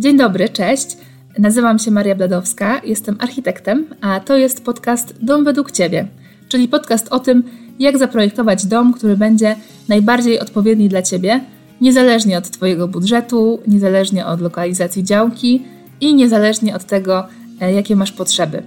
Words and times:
Dzień 0.00 0.16
dobry, 0.16 0.48
cześć. 0.48 0.96
Nazywam 1.38 1.78
się 1.78 1.90
Maria 1.90 2.14
Bladowska, 2.14 2.80
jestem 2.84 3.16
architektem, 3.20 3.86
a 4.00 4.20
to 4.20 4.36
jest 4.36 4.64
podcast 4.64 5.14
Dom 5.24 5.44
według 5.44 5.70
Ciebie, 5.70 6.08
czyli 6.48 6.68
podcast 6.68 7.08
o 7.08 7.20
tym, 7.20 7.42
jak 7.78 7.98
zaprojektować 7.98 8.66
dom, 8.66 8.92
który 8.92 9.16
będzie 9.16 9.56
najbardziej 9.88 10.40
odpowiedni 10.40 10.88
dla 10.88 11.02
Ciebie, 11.02 11.40
niezależnie 11.80 12.38
od 12.38 12.50
Twojego 12.50 12.88
budżetu, 12.88 13.60
niezależnie 13.66 14.26
od 14.26 14.40
lokalizacji 14.40 15.04
działki 15.04 15.62
i 16.00 16.14
niezależnie 16.14 16.76
od 16.76 16.84
tego, 16.84 17.26
e, 17.60 17.72
jakie 17.72 17.96
masz 17.96 18.12
potrzeby. 18.12 18.62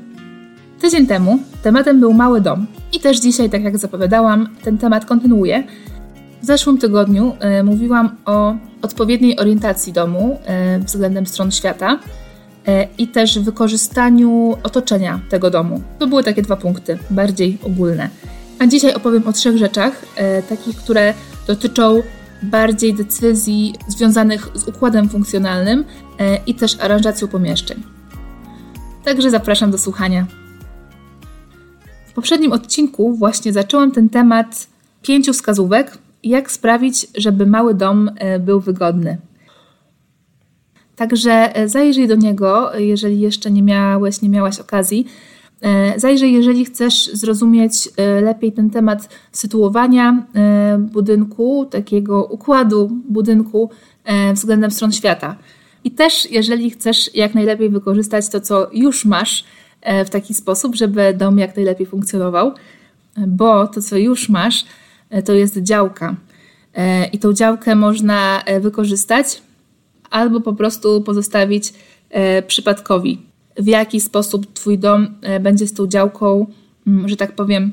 Tydzień 0.81 1.07
temu 1.07 1.39
tematem 1.63 1.99
był 1.99 2.13
mały 2.13 2.41
dom 2.41 2.65
i 2.93 2.99
też 2.99 3.19
dzisiaj, 3.19 3.49
tak 3.49 3.63
jak 3.63 3.77
zapowiadałam, 3.77 4.49
ten 4.63 4.77
temat 4.77 5.05
kontynuuję. 5.05 5.63
W 6.41 6.45
zeszłym 6.45 6.77
tygodniu 6.77 7.35
y, 7.59 7.63
mówiłam 7.63 8.15
o 8.25 8.55
odpowiedniej 8.81 9.39
orientacji 9.39 9.93
domu 9.93 10.39
y, 10.77 10.83
względem 10.83 11.25
stron 11.25 11.51
świata 11.51 11.93
y, 11.93 12.87
i 12.97 13.07
też 13.07 13.39
wykorzystaniu 13.39 14.57
otoczenia 14.63 15.19
tego 15.29 15.49
domu. 15.49 15.81
To 15.99 16.07
były 16.07 16.23
takie 16.23 16.41
dwa 16.41 16.55
punkty, 16.55 16.97
bardziej 17.09 17.57
ogólne. 17.63 18.09
A 18.59 18.67
dzisiaj 18.67 18.93
opowiem 18.93 19.27
o 19.27 19.33
trzech 19.33 19.57
rzeczach, 19.57 20.05
takich, 20.49 20.77
które 20.77 21.13
dotyczą 21.47 22.01
bardziej 22.43 22.93
decyzji 22.93 23.73
związanych 23.87 24.49
z 24.53 24.67
układem 24.67 25.09
funkcjonalnym 25.09 25.85
i 26.47 26.55
też 26.55 26.77
aranżacją 26.79 27.27
pomieszczeń. 27.27 27.83
Także 29.05 29.31
zapraszam 29.31 29.71
do 29.71 29.77
słuchania. 29.77 30.25
W 32.07 32.13
poprzednim 32.13 32.51
odcinku 32.51 33.15
właśnie 33.15 33.53
zaczęłam 33.53 33.91
ten 33.91 34.09
temat 34.09 34.67
pięciu 35.01 35.33
wskazówek, 35.33 35.97
jak 36.23 36.51
sprawić, 36.51 37.07
żeby 37.17 37.45
mały 37.45 37.73
dom 37.73 38.11
e, 38.15 38.39
był 38.39 38.59
wygodny. 38.59 39.17
Także 40.95 41.55
e, 41.55 41.69
zajrzyj 41.69 42.07
do 42.07 42.15
niego, 42.15 42.71
jeżeli 42.77 43.19
jeszcze 43.19 43.51
nie 43.51 43.63
miałeś, 43.63 44.21
nie 44.21 44.29
miałaś 44.29 44.59
okazji. 44.59 45.05
E, 45.61 45.99
zajrzyj, 45.99 46.33
jeżeli 46.33 46.65
chcesz 46.65 47.09
zrozumieć 47.13 47.89
lepiej 48.21 48.51
ten 48.51 48.69
temat 48.69 49.09
sytuowania 49.31 50.25
budynku, 50.79 51.65
takiego 51.65 52.25
układu 52.25 52.89
budynku 53.09 53.69
względem 54.33 54.71
stron 54.71 54.91
świata. 54.91 55.35
I 55.83 55.91
też, 55.91 56.31
jeżeli 56.31 56.69
chcesz 56.69 57.15
jak 57.15 57.35
najlepiej 57.35 57.69
wykorzystać 57.69 58.29
to, 58.29 58.41
co 58.41 58.69
już 58.73 59.05
masz 59.05 59.43
w 60.05 60.09
taki 60.09 60.33
sposób, 60.33 60.75
żeby 60.75 61.13
dom 61.13 61.37
jak 61.37 61.55
najlepiej 61.55 61.87
funkcjonował, 61.87 62.51
bo 63.27 63.67
to, 63.67 63.81
co 63.81 63.97
już 63.97 64.29
masz, 64.29 64.65
to 65.25 65.33
jest 65.33 65.57
działka. 65.57 66.15
E, 66.73 67.05
I 67.05 67.19
tą 67.19 67.33
działkę 67.33 67.75
można 67.75 68.41
e, 68.45 68.59
wykorzystać 68.59 69.41
albo 70.09 70.41
po 70.41 70.53
prostu 70.53 71.01
pozostawić 71.01 71.73
przypadkowi. 72.47 73.21
W 73.57 73.67
jaki 73.67 74.01
sposób 74.01 74.53
Twój 74.53 74.79
dom 74.79 75.07
będzie 75.41 75.67
z 75.67 75.73
tą 75.73 75.87
działką, 75.87 76.45
mm, 76.87 77.09
że 77.09 77.15
tak 77.15 77.35
powiem, 77.35 77.71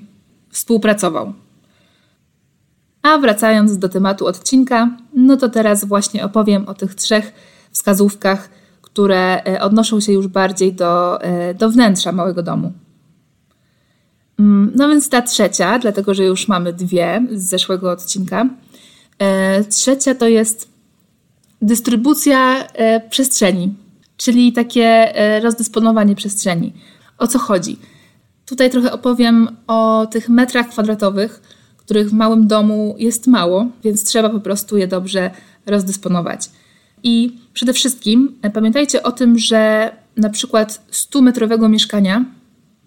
współpracował. 0.50 1.32
A 3.02 3.18
wracając 3.18 3.78
do 3.78 3.88
tematu 3.88 4.26
odcinka, 4.26 4.96
no 5.14 5.36
to 5.36 5.48
teraz 5.48 5.84
właśnie 5.84 6.24
opowiem 6.24 6.68
o 6.68 6.74
tych 6.74 6.94
trzech 6.94 7.32
wskazówkach, 7.72 8.50
które 8.82 9.42
odnoszą 9.60 10.00
się 10.00 10.12
już 10.12 10.28
bardziej 10.28 10.72
do, 10.72 11.18
do 11.58 11.70
wnętrza 11.70 12.12
małego 12.12 12.42
domu. 12.42 12.72
Mm, 14.38 14.72
no 14.74 14.88
więc 14.88 15.08
ta 15.08 15.22
trzecia, 15.22 15.78
dlatego 15.78 16.14
że 16.14 16.24
już 16.24 16.48
mamy 16.48 16.72
dwie 16.72 17.26
z 17.32 17.48
zeszłego 17.48 17.90
odcinka. 17.90 18.46
E, 19.18 19.64
trzecia 19.64 20.14
to 20.14 20.28
jest 20.28 20.68
dystrybucja 21.62 22.66
e, 22.66 23.00
przestrzeni, 23.08 23.74
czyli 24.16 24.52
takie 24.52 25.16
e, 25.16 25.40
rozdysponowanie 25.40 26.14
przestrzeni. 26.14 26.72
O 27.18 27.26
co 27.26 27.38
chodzi? 27.38 27.78
Tutaj 28.46 28.70
trochę 28.70 28.92
opowiem 28.92 29.48
o 29.66 30.06
tych 30.10 30.28
metrach 30.28 30.68
kwadratowych, 30.68 31.42
których 31.76 32.10
w 32.10 32.12
małym 32.12 32.46
domu 32.46 32.94
jest 32.98 33.26
mało, 33.26 33.66
więc 33.84 34.04
trzeba 34.04 34.28
po 34.28 34.40
prostu 34.40 34.76
je 34.76 34.88
dobrze 34.88 35.30
rozdysponować. 35.66 36.50
I 37.02 37.38
przede 37.52 37.72
wszystkim 37.72 38.38
pamiętajcie 38.54 39.02
o 39.02 39.12
tym, 39.12 39.38
że 39.38 39.92
na 40.16 40.30
przykład 40.30 40.86
100-metrowego 40.92 41.68
mieszkania 41.68 42.24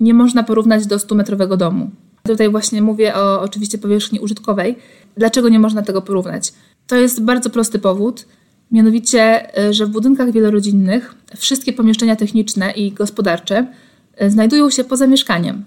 nie 0.01 0.13
można 0.13 0.43
porównać 0.43 0.87
do 0.87 0.97
100-metrowego 0.97 1.57
domu. 1.57 1.89
Tutaj 2.23 2.49
właśnie 2.49 2.81
mówię 2.81 3.15
o 3.15 3.41
oczywiście 3.41 3.77
powierzchni 3.77 4.19
użytkowej. 4.19 4.75
Dlaczego 5.17 5.49
nie 5.49 5.59
można 5.59 5.81
tego 5.81 6.01
porównać? 6.01 6.53
To 6.87 6.95
jest 6.95 7.23
bardzo 7.23 7.49
prosty 7.49 7.79
powód, 7.79 8.25
mianowicie, 8.71 9.55
e, 9.57 9.73
że 9.73 9.85
w 9.85 9.89
budynkach 9.89 10.31
wielorodzinnych 10.31 11.15
wszystkie 11.37 11.73
pomieszczenia 11.73 12.15
techniczne 12.15 12.71
i 12.71 12.91
gospodarcze 12.91 13.67
e, 14.15 14.29
znajdują 14.29 14.69
się 14.69 14.83
poza 14.83 15.07
mieszkaniem. 15.07 15.63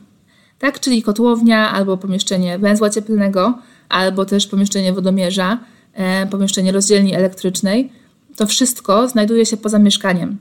Tak, 0.59 0.81
czyli 0.81 1.03
kotłownia 1.03 1.73
albo 1.73 1.97
pomieszczenie 1.97 2.59
węzła 2.59 2.91
cieplnego, 2.91 3.59
albo 3.89 4.25
też 4.25 4.47
pomieszczenie 4.47 4.93
wodomierza, 4.93 5.59
e, 5.93 6.27
pomieszczenie 6.27 6.73
rozdzielni 6.73 7.15
elektrycznej. 7.15 7.93
To 8.37 8.47
wszystko 8.47 9.09
znajduje 9.09 9.47
się 9.47 9.57
poza 9.57 9.79
mieszkaniem. 9.79 10.37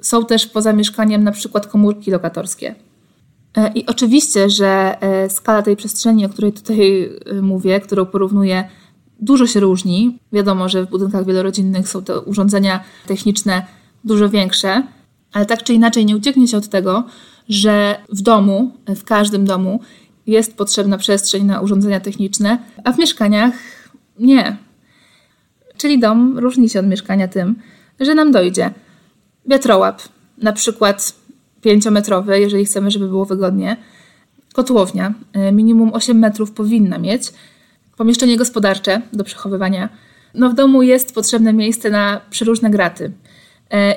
Są 0.00 0.24
też 0.24 0.46
poza 0.46 0.72
mieszkaniem 0.72 1.24
na 1.24 1.32
przykład 1.32 1.66
komórki 1.66 2.10
lokatorskie. 2.10 2.74
E, 3.56 3.72
I 3.74 3.86
oczywiście, 3.86 4.50
że 4.50 4.96
e, 5.00 5.30
skala 5.30 5.62
tej 5.62 5.76
przestrzeni, 5.76 6.26
o 6.26 6.28
której 6.28 6.52
tutaj 6.52 7.10
e, 7.26 7.42
mówię, 7.42 7.80
którą 7.80 8.06
porównuję, 8.06 8.68
dużo 9.20 9.46
się 9.46 9.60
różni. 9.60 10.18
Wiadomo, 10.32 10.68
że 10.68 10.84
w 10.84 10.90
budynkach 10.90 11.26
wielorodzinnych 11.26 11.88
są 11.88 12.02
te 12.02 12.20
urządzenia 12.20 12.84
techniczne 13.06 13.66
dużo 14.04 14.28
większe, 14.28 14.82
ale 15.32 15.46
tak 15.46 15.62
czy 15.62 15.74
inaczej 15.74 16.06
nie 16.06 16.16
ucieknie 16.16 16.48
się 16.48 16.56
od 16.56 16.68
tego, 16.68 17.04
że 17.48 17.96
w 18.08 18.22
domu, 18.22 18.72
w 18.88 19.04
każdym 19.04 19.44
domu 19.44 19.80
jest 20.26 20.56
potrzebna 20.56 20.98
przestrzeń 20.98 21.44
na 21.44 21.60
urządzenia 21.60 22.00
techniczne, 22.00 22.58
a 22.84 22.92
w 22.92 22.98
mieszkaniach 22.98 23.54
nie. 24.18 24.56
Czyli 25.76 25.98
dom 25.98 26.38
różni 26.38 26.68
się 26.68 26.80
od 26.80 26.86
mieszkania 26.86 27.28
tym, 27.28 27.56
że 28.00 28.14
nam 28.14 28.32
dojdzie 28.32 28.70
wiatrołap, 29.46 30.02
na 30.38 30.52
przykład 30.52 31.14
pięciometrowy, 31.66 32.40
jeżeli 32.40 32.64
chcemy, 32.64 32.90
żeby 32.90 33.08
było 33.08 33.24
wygodnie. 33.24 33.76
Kotłownia, 34.52 35.14
y, 35.48 35.52
minimum 35.52 35.90
8 35.94 36.18
metrów 36.18 36.52
powinna 36.52 36.98
mieć. 36.98 37.32
Pomieszczenie 37.96 38.36
gospodarcze 38.36 39.02
do 39.12 39.24
przechowywania. 39.24 39.88
No 40.34 40.50
w 40.50 40.54
domu 40.54 40.82
jest 40.82 41.14
potrzebne 41.14 41.52
miejsce 41.52 41.90
na 41.90 42.20
przeróżne 42.30 42.70
graty. 42.70 43.04
Y, 43.04 43.12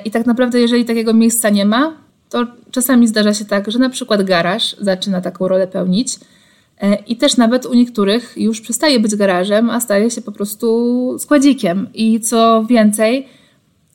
I 0.04 0.10
tak 0.10 0.26
naprawdę, 0.26 0.60
jeżeli 0.60 0.84
takiego 0.84 1.14
miejsca 1.14 1.50
nie 1.50 1.64
ma, 1.64 1.92
to 2.28 2.46
czasami 2.70 3.08
zdarza 3.08 3.34
się 3.34 3.44
tak, 3.44 3.70
że 3.70 3.78
na 3.78 3.90
przykład 3.90 4.22
garaż 4.22 4.76
zaczyna 4.80 5.20
taką 5.20 5.48
rolę 5.48 5.66
pełnić. 5.66 6.14
Y, 6.16 6.96
I 7.06 7.16
też 7.16 7.36
nawet 7.36 7.66
u 7.66 7.74
niektórych 7.74 8.34
już 8.36 8.60
przestaje 8.60 9.00
być 9.00 9.16
garażem, 9.16 9.70
a 9.70 9.80
staje 9.80 10.10
się 10.10 10.22
po 10.22 10.32
prostu 10.32 11.16
składzikiem. 11.18 11.86
I 11.94 12.20
co 12.20 12.64
więcej, 12.68 13.28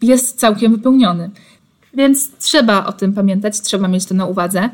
jest 0.01 0.39
całkiem 0.39 0.71
wypełniony. 0.71 1.29
Więc 1.95 2.37
trzeba 2.37 2.85
o 2.85 2.93
tym 2.93 3.13
pamiętać, 3.13 3.61
trzeba 3.61 3.87
mieć 3.87 4.05
to 4.05 4.15
na 4.15 4.25
uwadze. 4.25 4.69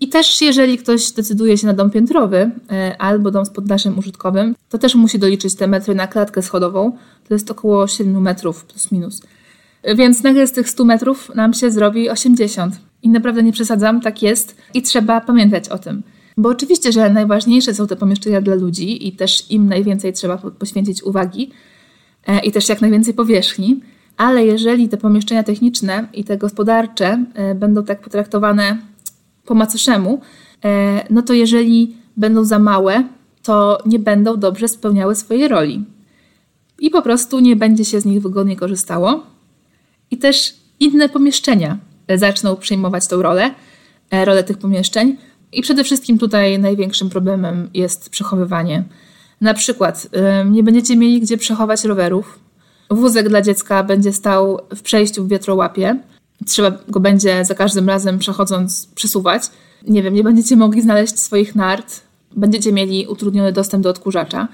I 0.00 0.08
też 0.08 0.42
jeżeli 0.42 0.78
ktoś 0.78 1.10
decyduje 1.10 1.58
się 1.58 1.66
na 1.66 1.72
dom 1.72 1.90
piętrowy 1.90 2.50
e, 2.70 2.96
albo 2.98 3.30
dom 3.30 3.46
z 3.46 3.50
poddaszem 3.50 3.98
użytkowym, 3.98 4.54
to 4.68 4.78
też 4.78 4.94
musi 4.94 5.18
doliczyć 5.18 5.54
te 5.54 5.66
metry 5.66 5.94
na 5.94 6.06
klatkę 6.06 6.42
schodową. 6.42 6.92
To 7.28 7.34
jest 7.34 7.50
około 7.50 7.86
7 7.86 8.22
metrów 8.22 8.64
plus 8.64 8.92
minus. 8.92 9.22
Więc 9.96 10.22
nagle 10.22 10.46
z 10.46 10.52
tych 10.52 10.70
100 10.70 10.84
metrów 10.84 11.30
nam 11.34 11.54
się 11.54 11.70
zrobi 11.70 12.10
80. 12.10 12.80
I 13.02 13.08
naprawdę 13.08 13.42
nie 13.42 13.52
przesadzam, 13.52 14.00
tak 14.00 14.22
jest 14.22 14.56
i 14.74 14.82
trzeba 14.82 15.20
pamiętać 15.20 15.68
o 15.68 15.78
tym. 15.78 16.02
Bo 16.36 16.48
oczywiście, 16.48 16.92
że 16.92 17.10
najważniejsze 17.10 17.74
są 17.74 17.86
te 17.86 17.96
pomieszczenia 17.96 18.40
dla 18.40 18.54
ludzi 18.54 19.08
i 19.08 19.12
też 19.12 19.50
im 19.50 19.68
najwięcej 19.68 20.12
trzeba 20.12 20.36
poświęcić 20.36 21.02
uwagi 21.02 21.50
e, 22.26 22.40
i 22.40 22.52
też 22.52 22.68
jak 22.68 22.80
najwięcej 22.80 23.14
powierzchni 23.14 23.80
ale 24.18 24.46
jeżeli 24.46 24.88
te 24.88 24.96
pomieszczenia 24.96 25.42
techniczne 25.42 26.08
i 26.12 26.24
te 26.24 26.38
gospodarcze 26.38 27.24
e, 27.34 27.54
będą 27.54 27.84
tak 27.84 28.00
potraktowane 28.00 28.78
po 29.44 29.54
macoszemu, 29.54 30.20
e, 30.64 31.04
no 31.10 31.22
to 31.22 31.32
jeżeli 31.32 31.96
będą 32.16 32.44
za 32.44 32.58
małe, 32.58 33.04
to 33.42 33.78
nie 33.86 33.98
będą 33.98 34.36
dobrze 34.36 34.68
spełniały 34.68 35.14
swojej 35.14 35.48
roli. 35.48 35.84
I 36.78 36.90
po 36.90 37.02
prostu 37.02 37.40
nie 37.40 37.56
będzie 37.56 37.84
się 37.84 38.00
z 38.00 38.04
nich 38.04 38.22
wygodnie 38.22 38.56
korzystało. 38.56 39.26
I 40.10 40.18
też 40.18 40.54
inne 40.80 41.08
pomieszczenia 41.08 41.78
zaczną 42.16 42.56
przyjmować 42.56 43.06
tą 43.06 43.22
rolę, 43.22 43.54
e, 44.10 44.24
rolę 44.24 44.44
tych 44.44 44.58
pomieszczeń. 44.58 45.16
I 45.52 45.62
przede 45.62 45.84
wszystkim 45.84 46.18
tutaj 46.18 46.58
największym 46.58 47.10
problemem 47.10 47.70
jest 47.74 48.10
przechowywanie. 48.10 48.84
Na 49.40 49.54
przykład 49.54 50.08
nie 50.50 50.62
będziecie 50.62 50.96
mieli 50.96 51.20
gdzie 51.20 51.36
przechować 51.36 51.84
rowerów, 51.84 52.38
Wózek 52.90 53.28
dla 53.28 53.42
dziecka 53.42 53.82
będzie 53.82 54.12
stał 54.12 54.60
w 54.76 54.82
przejściu 54.82 55.24
w 55.24 55.28
wiatrołapie. 55.28 55.96
Trzeba 56.46 56.78
go 56.88 57.00
będzie 57.00 57.44
za 57.44 57.54
każdym 57.54 57.88
razem 57.88 58.18
przechodząc 58.18 58.86
przesuwać. 58.94 59.42
Nie 59.88 60.02
wiem, 60.02 60.14
nie 60.14 60.24
będziecie 60.24 60.56
mogli 60.56 60.82
znaleźć 60.82 61.18
swoich 61.18 61.54
nart. 61.54 62.00
Będziecie 62.36 62.72
mieli 62.72 63.06
utrudniony 63.06 63.52
dostęp 63.52 63.84
do 63.84 63.90
odkurzacza. 63.90 64.48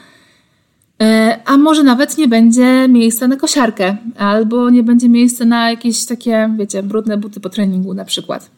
E, 1.03 1.41
a 1.45 1.57
może 1.57 1.83
nawet 1.83 2.19
nie 2.19 2.29
będzie 2.29 2.89
miejsca 2.89 3.29
na 3.29 3.37
kosiarkę, 3.37 3.97
albo 4.19 4.71
nie 4.71 4.83
będzie 4.83 5.09
miejsca 5.09 5.45
na 5.45 5.71
jakieś 5.71 6.07
takie, 6.07 6.55
wiecie, 6.59 6.83
brudne 6.83 7.17
buty 7.17 7.41
po 7.41 7.51
treningu 7.51 7.95
na 7.95 8.05
przykład. 8.05 8.51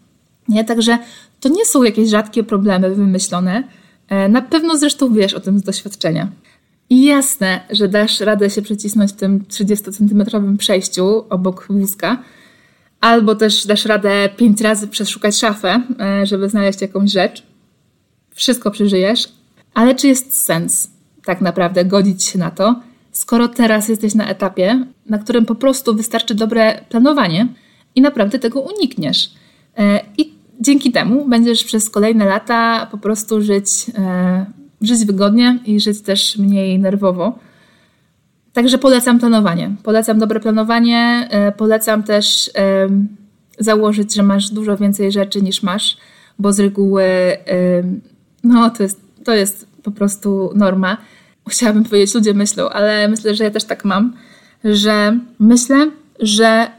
Nie? 0.49 0.65
Także 0.65 0.99
to 1.41 1.49
nie 1.49 1.65
są 1.65 1.83
jakieś 1.83 2.09
rzadkie 2.09 2.45
problemy 2.45 2.95
wymyślone. 2.95 3.63
E, 4.09 4.29
na 4.29 4.43
pewno 4.43 4.79
zresztą 4.79 5.13
wiesz 5.13 5.35
o 5.35 5.41
tym 5.41 5.59
z 5.59 5.63
doświadczenia. 5.63 6.29
I 6.91 7.05
jasne, 7.05 7.61
że 7.71 7.89
dasz 7.89 8.21
radę 8.21 8.51
się 8.51 8.63
przycisnąć 8.63 9.13
w 9.13 9.17
tym 9.17 9.41
30-centymetrowym 9.41 10.57
przejściu 10.57 11.25
obok 11.31 11.67
wózka, 11.71 12.23
albo 13.01 13.35
też 13.35 13.67
dasz 13.67 13.85
radę 13.85 14.29
pięć 14.37 14.61
razy 14.61 14.89
przeszukać 14.89 15.37
szafę, 15.37 15.83
e, 16.01 16.27
żeby 16.27 16.49
znaleźć 16.49 16.81
jakąś 16.81 17.13
rzecz. 17.13 17.43
Wszystko 18.35 18.71
przeżyjesz, 18.71 19.29
ale 19.75 19.95
czy 19.95 20.09
jest 20.09 20.45
sens 20.45 20.91
tak 21.25 21.41
naprawdę 21.41 21.85
godzić 21.85 22.25
się 22.25 22.39
na 22.39 22.51
to, 22.51 22.81
skoro 23.13 23.49
teraz 23.49 23.89
jesteś 23.89 24.15
na 24.15 24.29
etapie, 24.29 24.87
na 25.07 25.19
którym 25.19 25.47
po 25.47 25.55
prostu 25.55 25.95
wystarczy 25.95 26.35
dobre 26.35 26.81
planowanie 26.89 27.49
i 27.95 28.01
naprawdę 28.01 28.39
tego 28.39 28.61
unikniesz. 28.61 29.31
E, 29.79 30.01
I 30.19 30.33
dzięki 30.61 30.93
temu 30.93 31.29
będziesz 31.29 31.65
przez 31.65 31.91
kolejne 31.91 32.25
lata 32.25 32.89
po 32.91 32.99
prostu 32.99 33.43
żyć, 33.43 33.67
e, 33.99 34.47
żyć 34.83 35.05
wygodnie 35.05 35.59
i 35.67 35.81
żyć 35.81 36.01
też 36.01 36.39
mniej 36.39 36.79
nerwowo. 36.79 37.39
Także 38.53 38.79
polecam 38.79 39.19
planowanie. 39.19 39.77
Polecam 39.83 40.19
dobre 40.19 40.41
planowanie. 40.41 41.29
E, 41.31 41.53
polecam 41.53 42.03
też 42.03 42.51
założyć, 43.59 44.15
że 44.15 44.23
masz 44.23 44.51
dużo 44.51 44.77
więcej 44.77 45.13
rzeczy 45.13 45.43
niż 45.43 45.63
masz, 45.63 45.97
bo 46.39 46.53
z 46.53 46.61
reguły 46.61 47.05
no, 48.45 48.71
to, 48.71 48.83
jest, 48.83 49.01
to 49.25 49.35
jest 49.35 49.67
po 49.83 49.91
prostu 49.91 50.51
norma. 50.55 50.97
Chciałabym 51.49 51.85
powiedzieć, 51.85 52.15
ludzie 52.15 52.35
myślą, 52.35 52.69
ale 52.69 53.09
myślę, 53.09 53.35
że 53.35 53.45
ja 53.45 53.51
też 53.51 53.65
tak 53.65 53.85
mam, 53.85 54.13
że 54.65 55.19
myślę, 55.39 55.91
że 56.21 56.71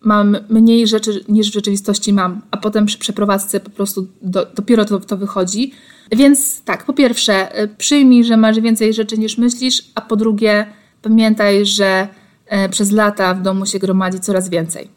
mam 0.00 0.36
mniej 0.48 0.86
rzeczy 0.86 1.24
niż 1.28 1.50
w 1.50 1.54
rzeczywistości 1.54 2.12
mam, 2.12 2.40
a 2.50 2.56
potem 2.56 2.86
przy 2.86 2.98
przeprowadzce 2.98 3.60
po 3.60 3.70
prostu 3.70 4.08
do, 4.22 4.46
dopiero 4.54 4.84
to, 4.84 5.00
to 5.00 5.16
wychodzi. 5.16 5.72
Więc 6.10 6.62
tak, 6.62 6.84
po 6.84 6.92
pierwsze, 6.92 7.62
y, 7.62 7.68
przyjmij, 7.68 8.24
że 8.24 8.36
masz 8.36 8.60
więcej 8.60 8.94
rzeczy 8.94 9.18
niż 9.18 9.38
myślisz, 9.38 9.84
a 9.94 10.00
po 10.00 10.16
drugie, 10.16 10.66
pamiętaj, 11.02 11.66
że 11.66 12.08
e, 12.46 12.68
przez 12.68 12.90
lata 12.90 13.34
w 13.34 13.42
domu 13.42 13.66
się 13.66 13.78
gromadzi 13.78 14.20
coraz 14.20 14.48
więcej. 14.48 14.88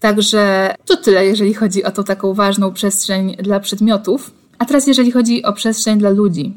Także 0.00 0.74
to 0.84 0.96
tyle, 0.96 1.26
jeżeli 1.26 1.54
chodzi 1.54 1.84
o 1.84 1.90
tą 1.90 2.04
taką 2.04 2.34
ważną 2.34 2.72
przestrzeń 2.72 3.36
dla 3.36 3.60
przedmiotów. 3.60 4.30
A 4.58 4.64
teraz, 4.64 4.86
jeżeli 4.86 5.10
chodzi 5.10 5.42
o 5.42 5.52
przestrzeń 5.52 5.98
dla 5.98 6.10
ludzi, 6.10 6.52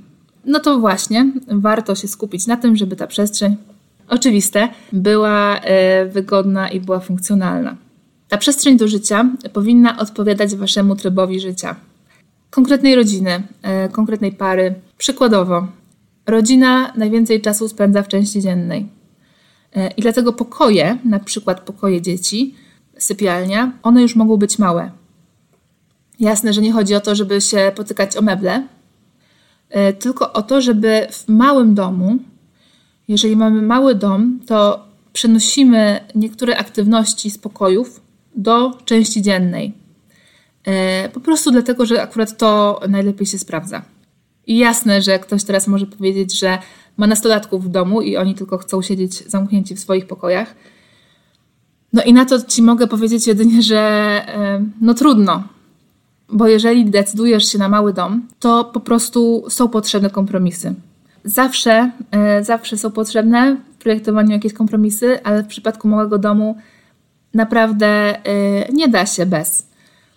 no 0.45 0.59
to 0.59 0.79
właśnie 0.79 1.31
warto 1.47 1.95
się 1.95 2.07
skupić 2.07 2.47
na 2.47 2.57
tym, 2.57 2.75
żeby 2.75 2.95
ta 2.95 3.07
przestrzeń 3.07 3.55
oczywiste, 4.07 4.67
była 4.93 5.59
e, 5.59 6.05
wygodna 6.05 6.69
i 6.69 6.79
była 6.79 6.99
funkcjonalna. 6.99 7.75
Ta 8.29 8.37
przestrzeń 8.37 8.77
do 8.77 8.87
życia 8.87 9.29
powinna 9.53 9.99
odpowiadać 9.99 10.55
waszemu 10.55 10.95
trybowi 10.95 11.39
życia. 11.39 11.75
Konkretnej 12.53 12.95
rodziny, 12.95 13.43
e, 13.61 13.89
konkretnej 13.89 14.31
pary. 14.31 14.75
Przykładowo, 14.97 15.67
rodzina 16.25 16.93
najwięcej 16.95 17.41
czasu 17.41 17.67
spędza 17.67 18.03
w 18.03 18.07
części 18.07 18.41
dziennej. 18.41 18.89
E, 19.75 19.87
I 19.87 20.01
dlatego 20.01 20.33
pokoje, 20.33 20.97
na 21.05 21.19
przykład 21.19 21.59
pokoje 21.59 22.01
dzieci, 22.01 22.55
sypialnia, 22.97 23.71
one 23.83 24.01
już 24.01 24.15
mogą 24.15 24.37
być 24.37 24.59
małe. 24.59 24.91
Jasne, 26.19 26.53
że 26.53 26.61
nie 26.61 26.71
chodzi 26.71 26.95
o 26.95 27.01
to, 27.01 27.15
żeby 27.15 27.41
się 27.41 27.71
potykać 27.75 28.17
o 28.17 28.21
meble, 28.21 28.67
tylko 29.99 30.33
o 30.33 30.41
to, 30.41 30.61
żeby 30.61 31.07
w 31.11 31.27
małym 31.27 31.75
domu 31.75 32.19
jeżeli 33.07 33.35
mamy 33.35 33.61
mały 33.61 33.95
dom, 33.95 34.39
to 34.45 34.85
przenosimy 35.13 35.99
niektóre 36.15 36.57
aktywności 36.57 37.31
z 37.31 37.37
pokojów 37.37 38.01
do 38.35 38.77
części 38.85 39.21
dziennej. 39.21 39.73
E, 40.65 41.09
po 41.09 41.19
prostu 41.19 41.51
dlatego, 41.51 41.85
że 41.85 42.01
akurat 42.01 42.37
to 42.37 42.79
najlepiej 42.89 43.27
się 43.27 43.37
sprawdza. 43.37 43.81
I 44.47 44.57
jasne, 44.57 45.01
że 45.01 45.19
ktoś 45.19 45.43
teraz 45.43 45.67
może 45.67 45.85
powiedzieć, 45.85 46.39
że 46.39 46.57
ma 46.97 47.07
nastolatków 47.07 47.65
w 47.65 47.69
domu 47.69 48.01
i 48.01 48.17
oni 48.17 48.35
tylko 48.35 48.57
chcą 48.57 48.81
siedzieć 48.81 49.29
zamknięci 49.29 49.75
w 49.75 49.79
swoich 49.79 50.07
pokojach. 50.07 50.55
No 51.93 52.03
i 52.03 52.13
na 52.13 52.25
to 52.25 52.41
ci 52.41 52.61
mogę 52.61 52.87
powiedzieć 52.87 53.27
jedynie, 53.27 53.61
że 53.61 53.79
e, 53.79 54.65
no 54.81 54.93
trudno, 54.93 55.43
bo 56.29 56.47
jeżeli 56.47 56.85
decydujesz 56.85 57.45
się 57.45 57.57
na 57.57 57.69
mały 57.69 57.93
dom, 57.93 58.27
to 58.39 58.65
po 58.65 58.79
prostu 58.79 59.45
są 59.49 59.67
potrzebne 59.67 60.09
kompromisy 60.09 60.75
zawsze, 61.23 61.91
e, 62.11 62.43
zawsze 62.43 62.77
są 62.77 62.91
potrzebne 62.91 63.57
w 63.73 63.77
projektowaniu 63.77 64.31
jakieś 64.31 64.53
kompromisy, 64.53 65.23
ale 65.23 65.43
w 65.43 65.47
przypadku 65.47 65.87
małego 65.87 66.17
domu 66.17 66.57
naprawdę 67.33 68.17
nie 68.73 68.87
da 68.87 69.05
się 69.05 69.25
bez. 69.25 69.72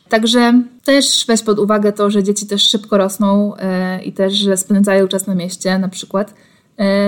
Także 0.09 0.63
też 0.85 1.25
weź 1.29 1.43
pod 1.43 1.59
uwagę 1.59 1.93
to, 1.93 2.11
że 2.11 2.23
dzieci 2.23 2.47
też 2.47 2.69
szybko 2.69 2.99
rosną 2.99 3.57
e, 3.57 4.03
i 4.05 4.13
też, 4.13 4.49
spędzają 4.57 5.09
czas 5.09 5.27
na 5.27 5.35
mieście 5.35 5.79
na 5.79 5.89
przykład, 5.89 6.35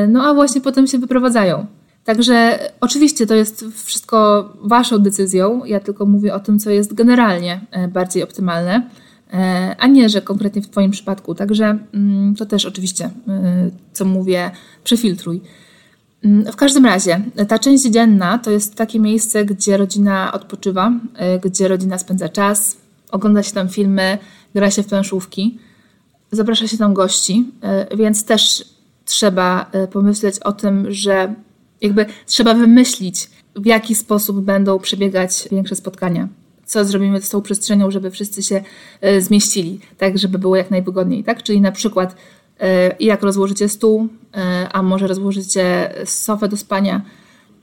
no 0.08 0.24
a 0.24 0.34
właśnie 0.34 0.60
potem 0.60 0.86
się 0.86 0.98
wyprowadzają. 0.98 1.66
Także 2.04 2.58
oczywiście 2.80 3.26
to 3.26 3.34
jest 3.34 3.64
wszystko 3.84 4.48
Waszą 4.60 4.98
decyzją, 4.98 5.64
ja 5.64 5.80
tylko 5.80 6.06
mówię 6.06 6.34
o 6.34 6.40
tym, 6.40 6.58
co 6.58 6.70
jest 6.70 6.94
generalnie 6.94 7.60
bardziej 7.92 8.22
optymalne. 8.22 8.82
E, 9.32 9.76
a 9.78 9.86
nie, 9.86 10.08
że 10.08 10.22
konkretnie 10.22 10.62
w 10.62 10.68
Twoim 10.68 10.90
przypadku. 10.90 11.34
Także 11.34 11.78
mm, 11.94 12.34
to 12.34 12.46
też 12.46 12.66
oczywiście, 12.66 13.04
e, 13.28 13.70
co 13.92 14.04
mówię, 14.04 14.50
przefiltruj. 14.84 15.40
Mm, 16.24 16.52
w 16.52 16.56
każdym 16.56 16.86
razie, 16.86 17.20
ta 17.48 17.58
część 17.58 17.84
dzienna 17.84 18.38
to 18.38 18.50
jest 18.50 18.74
takie 18.74 19.00
miejsce, 19.00 19.44
gdzie 19.44 19.76
rodzina 19.76 20.32
odpoczywa, 20.32 20.92
e, 21.14 21.38
gdzie 21.38 21.68
rodzina 21.68 21.98
spędza 21.98 22.28
czas, 22.28 22.76
ogląda 23.10 23.42
się 23.42 23.52
tam 23.52 23.68
filmy, 23.68 24.18
gra 24.54 24.70
się 24.70 24.82
w 24.82 24.86
planszówki, 24.86 25.58
zaprasza 26.30 26.68
się 26.68 26.78
tam 26.78 26.94
gości, 26.94 27.50
więc 27.96 28.24
też 28.24 28.64
trzeba 29.04 29.70
pomyśleć 29.92 30.38
o 30.38 30.52
tym, 30.52 30.92
że 30.92 31.34
jakby 31.80 32.06
trzeba 32.26 32.54
wymyślić, 32.54 33.30
w 33.56 33.66
jaki 33.66 33.94
sposób 33.94 34.40
będą 34.40 34.78
przebiegać 34.78 35.48
większe 35.52 35.76
spotkania 35.76 36.28
co 36.68 36.84
zrobimy 36.84 37.20
z 37.20 37.30
tą 37.30 37.42
przestrzenią, 37.42 37.90
żeby 37.90 38.10
wszyscy 38.10 38.42
się 38.42 38.62
e, 39.00 39.20
zmieścili, 39.20 39.80
tak, 39.98 40.18
żeby 40.18 40.38
było 40.38 40.56
jak 40.56 40.70
najwygodniej, 40.70 41.24
tak? 41.24 41.42
Czyli 41.42 41.60
na 41.60 41.72
przykład 41.72 42.16
e, 42.60 42.96
jak 43.00 43.22
rozłożycie 43.22 43.68
stół, 43.68 44.08
e, 44.34 44.68
a 44.72 44.82
może 44.82 45.06
rozłożycie 45.06 45.94
sofę 46.04 46.48
do 46.48 46.56
spania. 46.56 47.02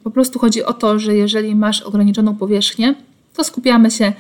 Po 0.04 0.12
prostu 0.12 0.40
chodzi 0.40 0.64
o 0.64 0.74
to, 0.74 1.00
że 1.00 1.16
jeżeli 1.16 1.56
masz 1.56 1.82
ograniczoną 1.82 2.36
powierzchnię, 2.36 2.96
to 3.34 3.44
skupiamy 3.44 3.92
się 3.92 4.14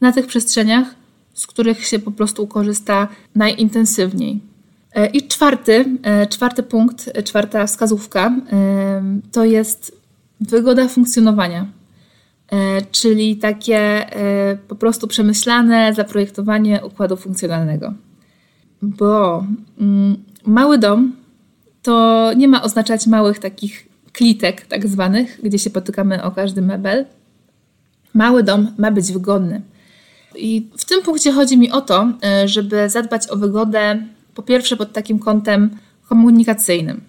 na 0.00 0.12
tych 0.12 0.26
przestrzeniach, 0.26 0.94
z 1.34 1.46
których 1.46 1.86
się 1.86 1.98
po 1.98 2.10
prostu 2.10 2.46
korzysta 2.46 3.08
najintensywniej. 3.34 4.40
I 5.12 5.28
czwarty, 5.28 5.84
czwarty 6.30 6.62
punkt, 6.62 7.10
czwarta 7.24 7.66
wskazówka 7.66 8.36
to 9.32 9.44
jest 9.44 10.00
wygoda 10.40 10.88
funkcjonowania. 10.88 11.66
E, 12.52 12.82
czyli 12.82 13.36
takie 13.36 13.76
e, 13.76 14.56
po 14.56 14.74
prostu 14.74 15.08
przemyślane 15.08 15.94
zaprojektowanie 15.94 16.80
układu 16.84 17.16
funkcjonalnego. 17.16 17.94
Bo 18.82 19.44
mm, 19.80 20.16
mały 20.46 20.78
dom 20.78 21.12
to 21.82 22.30
nie 22.36 22.48
ma 22.48 22.62
oznaczać 22.62 23.06
małych 23.06 23.38
takich 23.38 23.88
klitek, 24.12 24.66
tak 24.66 24.88
zwanych, 24.88 25.40
gdzie 25.42 25.58
się 25.58 25.70
potykamy 25.70 26.22
o 26.22 26.30
każdy 26.30 26.62
mebel. 26.62 27.06
Mały 28.14 28.42
dom 28.42 28.68
ma 28.78 28.90
być 28.90 29.12
wygodny. 29.12 29.62
I 30.36 30.70
w 30.76 30.84
tym 30.84 31.02
punkcie 31.02 31.32
chodzi 31.32 31.58
mi 31.58 31.70
o 31.70 31.80
to, 31.80 32.12
e, 32.24 32.48
żeby 32.48 32.88
zadbać 32.88 33.30
o 33.30 33.36
wygodę 33.36 34.02
po 34.34 34.42
pierwsze 34.42 34.76
pod 34.76 34.92
takim 34.92 35.18
kątem 35.18 35.70
komunikacyjnym, 36.08 37.00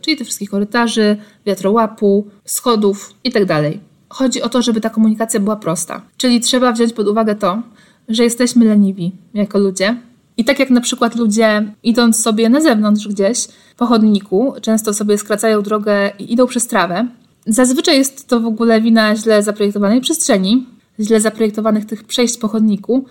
czyli 0.00 0.16
tych 0.16 0.26
wszystkich 0.26 0.50
korytarzy, 0.50 1.16
wiatrołapu, 1.46 2.26
schodów 2.44 3.14
itd. 3.24 3.46
Tak 3.46 3.72
chodzi 4.08 4.42
o 4.42 4.48
to, 4.48 4.62
żeby 4.62 4.80
ta 4.80 4.90
komunikacja 4.90 5.40
była 5.40 5.56
prosta. 5.56 6.02
Czyli 6.16 6.40
trzeba 6.40 6.72
wziąć 6.72 6.92
pod 6.92 7.08
uwagę 7.08 7.34
to, 7.34 7.62
że 8.08 8.24
jesteśmy 8.24 8.64
leniwi 8.64 9.12
jako 9.34 9.58
ludzie. 9.58 9.96
I 10.36 10.44
tak 10.44 10.58
jak 10.58 10.70
na 10.70 10.80
przykład 10.80 11.16
ludzie 11.16 11.72
idąc 11.82 12.22
sobie 12.22 12.48
na 12.48 12.60
zewnątrz 12.60 13.08
gdzieś 13.08 13.48
po 13.76 13.86
chodniku, 13.86 14.54
często 14.62 14.94
sobie 14.94 15.18
skracają 15.18 15.62
drogę 15.62 16.10
i 16.18 16.32
idą 16.32 16.46
przez 16.46 16.66
trawę, 16.66 17.08
zazwyczaj 17.46 17.98
jest 17.98 18.28
to 18.28 18.40
w 18.40 18.46
ogóle 18.46 18.80
wina 18.80 19.16
źle 19.16 19.42
zaprojektowanej 19.42 20.00
przestrzeni, 20.00 20.66
źle 21.00 21.20
zaprojektowanych 21.20 21.84
tych 21.84 22.04
przejść 22.04 22.38
po 22.38 22.48
chodniku. 22.48 23.04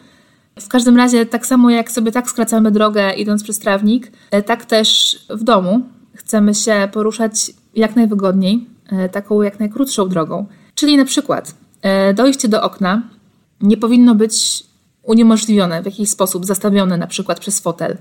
W 0.59 0.67
każdym 0.67 0.97
razie, 0.97 1.25
tak 1.25 1.45
samo 1.45 1.69
jak 1.69 1.91
sobie 1.91 2.11
tak 2.11 2.29
skracamy 2.29 2.71
drogę 2.71 3.13
idąc 3.13 3.43
przez 3.43 3.59
trawnik, 3.59 4.11
e, 4.31 4.41
tak 4.41 4.65
też 4.65 5.19
w 5.29 5.43
domu 5.43 5.81
chcemy 6.13 6.55
się 6.55 6.89
poruszać 6.93 7.51
jak 7.75 7.95
najwygodniej, 7.95 8.67
e, 8.91 9.09
taką 9.09 9.41
jak 9.41 9.59
najkrótszą 9.59 10.09
drogą. 10.09 10.45
Czyli 10.75 10.97
na 10.97 11.05
przykład 11.05 11.55
e, 11.81 12.13
dojście 12.13 12.47
do 12.47 12.63
okna 12.63 13.01
nie 13.61 13.77
powinno 13.77 14.15
być 14.15 14.63
uniemożliwione 15.03 15.81
w 15.81 15.85
jakiś 15.85 16.09
sposób, 16.09 16.45
zastawione 16.45 16.97
na 16.97 17.07
przykład 17.07 17.39
przez 17.39 17.59
fotel. 17.59 17.97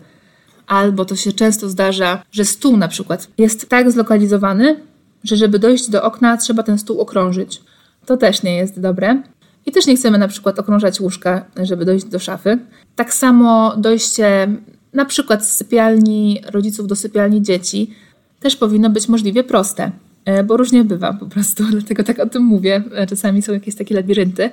albo 0.66 1.04
to 1.04 1.16
się 1.16 1.32
często 1.32 1.68
zdarza, 1.68 2.22
że 2.32 2.44
stół 2.44 2.76
na 2.76 2.88
przykład 2.88 3.28
jest 3.38 3.68
tak 3.68 3.92
zlokalizowany, 3.92 4.80
że 5.24 5.36
żeby 5.36 5.58
dojść 5.58 5.90
do 5.90 6.02
okna, 6.02 6.36
trzeba 6.36 6.62
ten 6.62 6.78
stół 6.78 7.00
okrążyć. 7.00 7.62
To 8.06 8.16
też 8.16 8.42
nie 8.42 8.56
jest 8.56 8.80
dobre. 8.80 9.22
I 9.66 9.72
też 9.72 9.86
nie 9.86 9.96
chcemy 9.96 10.18
na 10.18 10.28
przykład 10.28 10.58
okrążać 10.58 11.00
łóżka, 11.00 11.44
żeby 11.62 11.84
dojść 11.84 12.04
do 12.04 12.18
szafy. 12.18 12.58
Tak 12.96 13.14
samo 13.14 13.76
dojście 13.76 14.48
na 14.92 15.04
przykład 15.04 15.46
z 15.46 15.52
sypialni 15.52 16.40
rodziców 16.46 16.86
do 16.86 16.96
sypialni 16.96 17.42
dzieci 17.42 17.94
też 18.40 18.56
powinno 18.56 18.90
być 18.90 19.08
możliwie 19.08 19.44
proste, 19.44 19.90
e, 20.24 20.44
bo 20.44 20.56
różnie 20.56 20.84
bywa 20.84 21.12
po 21.12 21.26
prostu, 21.26 21.64
dlatego 21.72 22.04
tak 22.04 22.18
o 22.18 22.26
tym 22.26 22.42
mówię. 22.42 22.82
E, 22.94 23.06
czasami 23.06 23.42
są 23.42 23.52
jakieś 23.52 23.74
takie 23.74 23.94
labirynty 23.94 24.50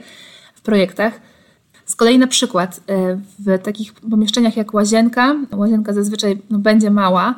w 0.55 0.61
projektach. 0.61 1.13
Z 1.85 1.95
kolei 1.95 2.17
na 2.17 2.27
przykład 2.27 2.81
e, 2.89 3.19
w 3.39 3.59
takich 3.63 3.93
pomieszczeniach 3.93 4.57
jak 4.57 4.73
łazienka, 4.73 5.35
łazienka 5.51 5.93
zazwyczaj 5.93 6.41
no, 6.49 6.59
będzie 6.59 6.91
mała 6.91 7.35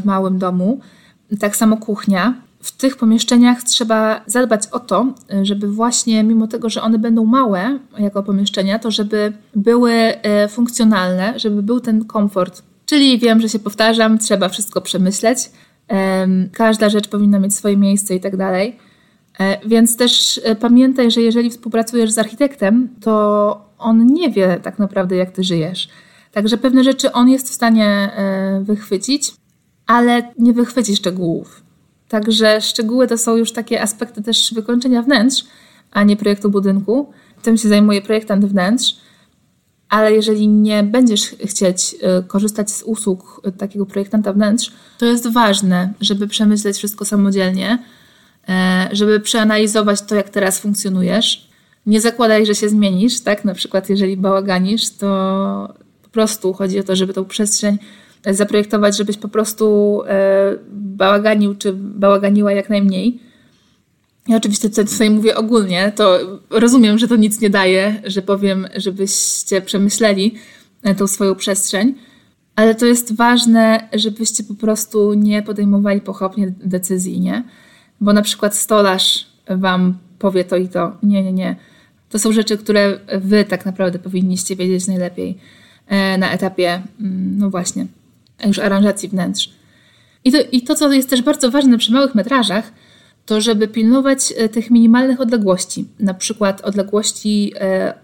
w 0.00 0.04
małym 0.04 0.38
domu, 0.38 0.80
tak 1.40 1.56
samo 1.56 1.76
kuchnia, 1.76 2.34
w 2.62 2.76
tych 2.76 2.96
pomieszczeniach 2.96 3.62
trzeba 3.62 4.20
zadbać 4.26 4.66
o 4.72 4.80
to, 4.80 5.06
żeby 5.42 5.68
właśnie 5.68 6.22
mimo 6.22 6.46
tego, 6.46 6.68
że 6.68 6.82
one 6.82 6.98
będą 6.98 7.24
małe 7.24 7.78
jako 7.98 8.22
pomieszczenia, 8.22 8.78
to 8.78 8.90
żeby 8.90 9.32
były 9.56 9.92
e, 9.92 10.48
funkcjonalne, 10.48 11.38
żeby 11.38 11.62
był 11.62 11.80
ten 11.80 12.04
komfort. 12.04 12.62
Czyli 12.86 13.18
wiem, 13.18 13.40
że 13.40 13.48
się 13.48 13.58
powtarzam, 13.58 14.18
trzeba 14.18 14.48
wszystko 14.48 14.80
przemyśleć. 14.80 15.50
Każda 16.52 16.88
rzecz 16.88 17.08
powinna 17.08 17.38
mieć 17.38 17.54
swoje 17.54 17.76
miejsce 17.76 18.14
i 18.14 18.20
tak 18.20 18.36
dalej. 18.36 18.76
E, 19.40 19.68
więc 19.68 19.96
też 19.96 20.40
e, 20.44 20.56
pamiętaj, 20.56 21.10
że 21.10 21.20
jeżeli 21.20 21.50
współpracujesz 21.50 22.10
z 22.10 22.18
architektem, 22.18 22.88
to 23.00 23.70
on 23.78 24.06
nie 24.06 24.30
wie 24.30 24.60
tak 24.62 24.78
naprawdę, 24.78 25.16
jak 25.16 25.30
ty 25.30 25.44
żyjesz. 25.44 25.88
Także 26.32 26.58
pewne 26.58 26.84
rzeczy 26.84 27.12
on 27.12 27.28
jest 27.28 27.48
w 27.48 27.54
stanie 27.54 28.10
wychwycić, 28.62 29.32
ale 29.86 30.22
nie 30.38 30.52
wychwyci 30.52 30.96
szczegółów. 30.96 31.62
Także 32.10 32.60
szczegóły 32.60 33.06
to 33.06 33.18
są 33.18 33.36
już 33.36 33.52
takie 33.52 33.82
aspekty 33.82 34.22
też 34.22 34.54
wykończenia 34.54 35.02
wnętrz, 35.02 35.44
a 35.90 36.02
nie 36.02 36.16
projektu 36.16 36.50
budynku. 36.50 37.12
Tym 37.42 37.56
się 37.56 37.68
zajmuje 37.68 38.02
projektant 38.02 38.44
wnętrz. 38.44 38.96
Ale 39.88 40.12
jeżeli 40.12 40.48
nie 40.48 40.82
będziesz 40.82 41.22
chcieć 41.44 41.94
y, 41.94 42.24
korzystać 42.26 42.70
z 42.70 42.82
usług 42.82 43.42
takiego 43.58 43.86
projektanta 43.86 44.32
wnętrz, 44.32 44.72
to 44.98 45.06
jest 45.06 45.32
ważne, 45.32 45.92
żeby 46.00 46.28
przemyśleć 46.28 46.76
wszystko 46.76 47.04
samodzielnie, 47.04 47.78
e, 48.48 48.88
żeby 48.92 49.20
przeanalizować 49.20 50.02
to, 50.02 50.14
jak 50.14 50.28
teraz 50.28 50.58
funkcjonujesz. 50.58 51.48
Nie 51.86 52.00
zakładaj, 52.00 52.46
że 52.46 52.54
się 52.54 52.68
zmienisz, 52.68 53.20
tak? 53.20 53.44
Na 53.44 53.54
przykład, 53.54 53.88
jeżeli 53.90 54.16
bałaganisz, 54.16 54.90
to 54.90 55.74
po 56.02 56.08
prostu 56.08 56.52
chodzi 56.52 56.80
o 56.80 56.82
to, 56.82 56.96
żeby 56.96 57.12
tą 57.12 57.24
przestrzeń 57.24 57.78
zaprojektować, 58.26 58.96
żebyś 58.96 59.16
po 59.16 59.28
prostu 59.28 60.02
e, 60.06 60.56
bałaganił 60.72 61.54
czy 61.54 61.72
bałaganiła 61.72 62.52
jak 62.52 62.70
najmniej. 62.70 63.20
Ja 64.28 64.36
oczywiście 64.36 64.70
tutaj 64.70 65.10
mówię 65.10 65.36
ogólnie, 65.36 65.92
to 65.96 66.18
rozumiem, 66.50 66.98
że 66.98 67.08
to 67.08 67.16
nic 67.16 67.40
nie 67.40 67.50
daje, 67.50 68.02
że 68.04 68.22
powiem, 68.22 68.68
żebyście 68.76 69.62
przemyśleli 69.62 70.34
e, 70.82 70.94
tą 70.94 71.06
swoją 71.06 71.34
przestrzeń, 71.34 71.94
ale 72.56 72.74
to 72.74 72.86
jest 72.86 73.16
ważne, 73.16 73.88
żebyście 73.92 74.44
po 74.44 74.54
prostu 74.54 75.14
nie 75.14 75.42
podejmowali 75.42 76.00
pochopnie 76.00 76.52
decyzji, 76.64 77.20
nie? 77.20 77.44
Bo 78.00 78.12
na 78.12 78.22
przykład 78.22 78.56
stolarz 78.56 79.26
wam 79.48 79.98
powie 80.18 80.44
to 80.44 80.56
i 80.56 80.68
to. 80.68 80.96
Nie, 81.02 81.22
nie, 81.22 81.32
nie. 81.32 81.56
To 82.10 82.18
są 82.18 82.32
rzeczy, 82.32 82.58
które 82.58 82.98
wy 83.20 83.44
tak 83.44 83.66
naprawdę 83.66 83.98
powinniście 83.98 84.56
wiedzieć 84.56 84.86
najlepiej 84.86 85.38
e, 85.86 86.18
na 86.18 86.30
etapie, 86.30 86.82
mm, 87.00 87.38
no 87.38 87.50
właśnie, 87.50 87.86
już 88.46 88.58
aranżacji 88.58 89.08
wnętrz. 89.08 89.50
I 90.24 90.32
to, 90.32 90.38
I 90.52 90.62
to, 90.62 90.74
co 90.74 90.92
jest 90.92 91.10
też 91.10 91.22
bardzo 91.22 91.50
ważne 91.50 91.78
przy 91.78 91.92
małych 91.92 92.14
metrażach, 92.14 92.72
to 93.26 93.40
żeby 93.40 93.68
pilnować 93.68 94.32
e, 94.36 94.48
tych 94.48 94.70
minimalnych 94.70 95.20
odległości, 95.20 95.88
na 96.00 96.14
przykład 96.14 96.60
odległości 96.60 97.52
e, 97.60 97.94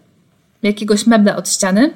jakiegoś 0.62 1.06
mebla 1.06 1.36
od 1.36 1.48
ściany 1.48 1.90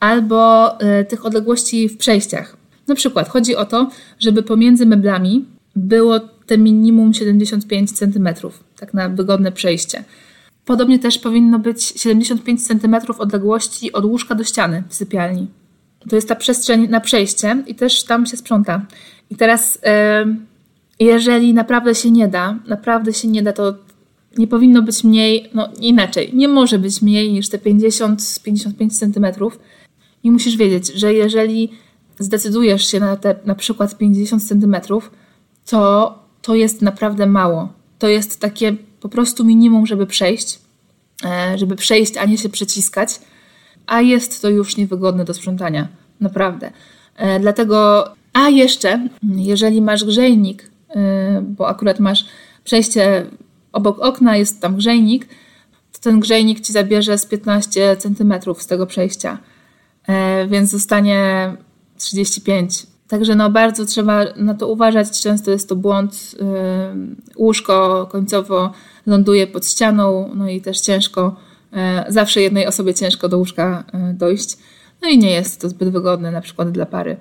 albo 0.00 0.70
e, 0.80 1.04
tych 1.04 1.26
odległości 1.26 1.88
w 1.88 1.96
przejściach. 1.96 2.56
Na 2.88 2.94
przykład 2.94 3.28
chodzi 3.28 3.56
o 3.56 3.64
to, 3.64 3.90
żeby 4.18 4.42
pomiędzy 4.42 4.86
meblami 4.86 5.44
było 5.76 6.20
te 6.20 6.58
minimum 6.58 7.14
75 7.14 7.92
cm, 7.92 8.28
tak 8.76 8.94
na 8.94 9.08
wygodne 9.08 9.52
przejście. 9.52 10.04
Podobnie 10.64 10.98
też 10.98 11.18
powinno 11.18 11.58
być 11.58 11.84
75 11.84 12.66
cm 12.66 12.96
odległości 13.18 13.92
od 13.92 14.04
łóżka 14.04 14.34
do 14.34 14.44
ściany 14.44 14.82
w 14.88 14.94
sypialni 14.94 15.46
to 16.10 16.16
jest 16.16 16.28
ta 16.28 16.36
przestrzeń 16.36 16.88
na 16.88 17.00
przejście 17.00 17.62
i 17.66 17.74
też 17.74 18.04
tam 18.04 18.26
się 18.26 18.36
sprząta. 18.36 18.86
I 19.30 19.36
teraz, 19.36 19.78
jeżeli 21.00 21.54
naprawdę 21.54 21.94
się 21.94 22.10
nie 22.10 22.28
da, 22.28 22.58
naprawdę 22.68 23.12
się 23.12 23.28
nie 23.28 23.42
da, 23.42 23.52
to 23.52 23.74
nie 24.38 24.46
powinno 24.46 24.82
być 24.82 25.04
mniej, 25.04 25.50
no 25.54 25.68
inaczej, 25.80 26.30
nie 26.34 26.48
może 26.48 26.78
być 26.78 27.02
mniej 27.02 27.32
niż 27.32 27.48
te 27.48 27.58
50-55 27.58 28.90
centymetrów. 28.90 29.58
I 30.24 30.30
musisz 30.30 30.56
wiedzieć, 30.56 30.92
że 30.94 31.14
jeżeli 31.14 31.72
zdecydujesz 32.18 32.86
się 32.86 33.00
na 33.00 33.16
te 33.16 33.34
na 33.44 33.54
przykład 33.54 33.98
50 33.98 34.48
centymetrów, 34.48 35.10
to 35.66 36.22
to 36.42 36.54
jest 36.54 36.82
naprawdę 36.82 37.26
mało. 37.26 37.72
To 37.98 38.08
jest 38.08 38.40
takie 38.40 38.76
po 39.00 39.08
prostu 39.08 39.44
minimum, 39.44 39.86
żeby 39.86 40.06
przejść, 40.06 40.58
e, 41.24 41.58
żeby 41.58 41.76
przejść, 41.76 42.16
a 42.16 42.24
nie 42.24 42.38
się 42.38 42.48
przeciskać 42.48 43.20
a 43.86 44.00
jest 44.00 44.42
to 44.42 44.50
już 44.50 44.76
niewygodne 44.76 45.24
do 45.24 45.34
sprzątania. 45.34 45.88
Naprawdę. 46.20 46.70
E, 47.16 47.40
dlatego, 47.40 48.04
a 48.32 48.48
jeszcze, 48.48 49.08
jeżeli 49.36 49.82
masz 49.82 50.04
grzejnik, 50.04 50.70
e, 50.90 51.42
bo 51.42 51.68
akurat 51.68 52.00
masz 52.00 52.24
przejście 52.64 53.26
obok 53.72 53.98
okna, 53.98 54.36
jest 54.36 54.60
tam 54.60 54.76
grzejnik, 54.76 55.28
to 55.92 55.98
ten 56.00 56.20
grzejnik 56.20 56.60
ci 56.60 56.72
zabierze 56.72 57.18
z 57.18 57.26
15 57.26 57.96
cm 57.96 58.34
z 58.58 58.66
tego 58.66 58.86
przejścia, 58.86 59.38
e, 60.06 60.46
więc 60.46 60.70
zostanie 60.70 61.52
35 61.98 62.86
Także 63.12 63.34
no 63.34 63.50
bardzo 63.50 63.86
trzeba 63.86 64.24
na 64.36 64.54
to 64.54 64.68
uważać. 64.68 65.22
Często 65.22 65.50
jest 65.50 65.68
to 65.68 65.76
błąd. 65.76 66.34
Łóżko 67.36 68.08
końcowo 68.12 68.72
ląduje 69.06 69.46
pod 69.46 69.66
ścianą, 69.66 70.30
no 70.34 70.48
i 70.48 70.60
też 70.60 70.80
ciężko 70.80 71.36
zawsze 72.08 72.40
jednej 72.40 72.66
osobie 72.66 72.94
ciężko 72.94 73.28
do 73.28 73.38
łóżka 73.38 73.84
e, 73.92 74.14
dojść. 74.14 74.58
No 75.02 75.08
i 75.08 75.18
nie 75.18 75.30
jest 75.30 75.60
to 75.60 75.68
zbyt 75.68 75.88
wygodne 75.88 76.30
na 76.30 76.40
przykład 76.40 76.70
dla 76.70 76.86
pary. 76.86 77.16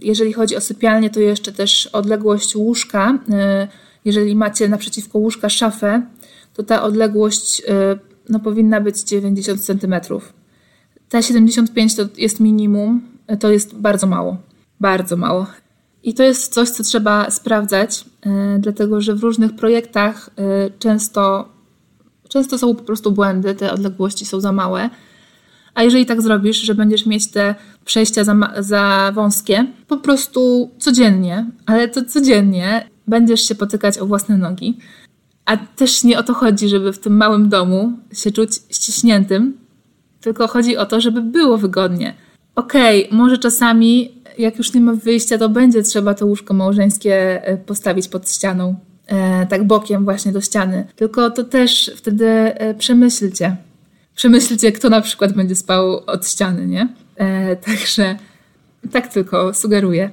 Jeżeli 0.00 0.32
chodzi 0.32 0.56
o 0.56 0.60
sypialnię, 0.60 1.10
to 1.10 1.20
jeszcze 1.20 1.52
też 1.52 1.86
odległość 1.86 2.56
łóżka. 2.56 3.18
E, 3.32 3.68
jeżeli 4.04 4.36
macie 4.36 4.68
naprzeciwko 4.68 5.18
łóżka 5.18 5.48
szafę, 5.48 6.02
to 6.54 6.62
ta 6.62 6.82
odległość 6.82 7.62
no, 8.28 8.40
powinna 8.40 8.80
być 8.80 9.02
90 9.02 9.64
cm. 9.64 9.94
Te 11.08 11.22
75 11.22 11.96
to 11.96 12.02
jest 12.16 12.40
minimum, 12.40 13.02
to 13.40 13.50
jest 13.50 13.74
bardzo 13.74 14.06
mało. 14.06 14.36
Bardzo 14.80 15.16
mało. 15.16 15.46
I 16.02 16.14
to 16.14 16.22
jest 16.22 16.54
coś, 16.54 16.70
co 16.70 16.82
trzeba 16.82 17.30
sprawdzać, 17.30 18.04
dlatego 18.58 19.00
że 19.00 19.14
w 19.14 19.22
różnych 19.22 19.56
projektach 19.56 20.30
często 20.78 21.48
Często 22.30 22.58
są 22.58 22.74
po 22.74 22.82
prostu 22.82 23.12
błędy, 23.12 23.54
te 23.54 23.72
odległości 23.72 24.26
są 24.26 24.40
za 24.40 24.52
małe. 24.52 24.90
A 25.74 25.82
jeżeli 25.82 26.06
tak 26.06 26.22
zrobisz, 26.22 26.56
że 26.56 26.74
będziesz 26.74 27.06
mieć 27.06 27.30
te 27.30 27.54
przejścia 27.84 28.24
za, 28.24 28.36
za 28.58 29.12
wąskie, 29.14 29.66
po 29.86 29.96
prostu 29.96 30.70
codziennie, 30.78 31.46
ale 31.66 31.88
to 31.88 32.04
codziennie 32.04 32.88
będziesz 33.06 33.48
się 33.48 33.54
potykać 33.54 33.98
o 33.98 34.06
własne 34.06 34.38
nogi. 34.38 34.78
A 35.44 35.56
też 35.56 36.04
nie 36.04 36.18
o 36.18 36.22
to 36.22 36.34
chodzi, 36.34 36.68
żeby 36.68 36.92
w 36.92 36.98
tym 36.98 37.16
małym 37.16 37.48
domu 37.48 37.92
się 38.12 38.30
czuć 38.30 38.50
ściśniętym, 38.70 39.58
tylko 40.20 40.48
chodzi 40.48 40.76
o 40.76 40.86
to, 40.86 41.00
żeby 41.00 41.22
było 41.22 41.58
wygodnie. 41.58 42.14
Okej, 42.54 43.06
okay, 43.06 43.18
może 43.18 43.38
czasami, 43.38 44.14
jak 44.38 44.58
już 44.58 44.74
nie 44.74 44.80
ma 44.80 44.92
wyjścia, 44.92 45.38
to 45.38 45.48
będzie 45.48 45.82
trzeba 45.82 46.14
to 46.14 46.26
łóżko 46.26 46.54
małżeńskie 46.54 47.44
e, 47.44 47.56
postawić 47.56 48.08
pod 48.08 48.30
ścianą, 48.30 48.76
tak 49.48 49.66
bokiem 49.66 50.04
właśnie 50.04 50.32
do 50.32 50.40
ściany. 50.40 50.86
Tylko 50.96 51.30
to 51.30 51.44
też 51.44 51.90
wtedy 51.96 52.26
e, 52.28 52.74
przemyślcie. 52.74 53.56
Przemyślcie, 54.14 54.72
kto 54.72 54.88
na 54.88 55.00
przykład 55.00 55.32
będzie 55.32 55.56
spał 55.56 55.96
od 56.06 56.28
ściany, 56.28 56.66
nie? 56.66 56.88
E, 57.16 57.56
także 57.56 58.16
tak 58.92 59.08
tylko 59.08 59.54
sugeruję. 59.54 60.10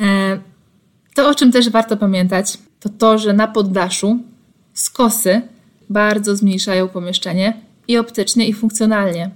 E, 0.00 0.38
to, 1.14 1.28
o 1.28 1.34
czym 1.34 1.52
też 1.52 1.70
warto 1.70 1.96
pamiętać, 1.96 2.58
to 2.80 2.88
to, 2.88 3.18
że 3.18 3.32
na 3.32 3.48
poddaszu 3.48 4.18
skosy 4.74 5.42
bardzo 5.90 6.36
zmniejszają 6.36 6.88
pomieszczenie 6.88 7.60
i 7.88 7.98
optycznie, 7.98 8.48
i 8.48 8.52
funkcjonalnie. 8.52 9.30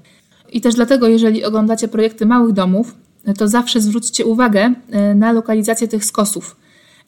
I 0.52 0.60
też 0.60 0.74
dlatego, 0.74 1.08
jeżeli 1.08 1.44
oglądacie 1.44 1.88
projekty 1.88 2.26
małych 2.26 2.52
domów, 2.52 2.94
to 3.38 3.48
zawsze 3.48 3.80
zwróćcie 3.80 4.24
uwagę 4.24 4.74
e, 4.90 5.14
na 5.14 5.32
lokalizację 5.32 5.88
tych 5.88 6.04
skosów 6.04 6.56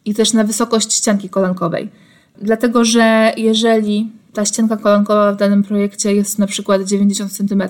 i 0.08 0.14
też 0.14 0.32
na 0.32 0.44
wysokość 0.44 0.92
ścianki 0.92 1.28
kolankowej. 1.28 1.88
Dlatego, 2.42 2.84
że 2.84 3.32
jeżeli 3.36 4.12
ta 4.32 4.44
ścianka 4.44 4.76
kolankowa 4.76 5.32
w 5.32 5.36
danym 5.36 5.62
projekcie 5.62 6.14
jest 6.14 6.38
na 6.38 6.46
przykład 6.46 6.82
90 6.82 7.32
cm, 7.32 7.62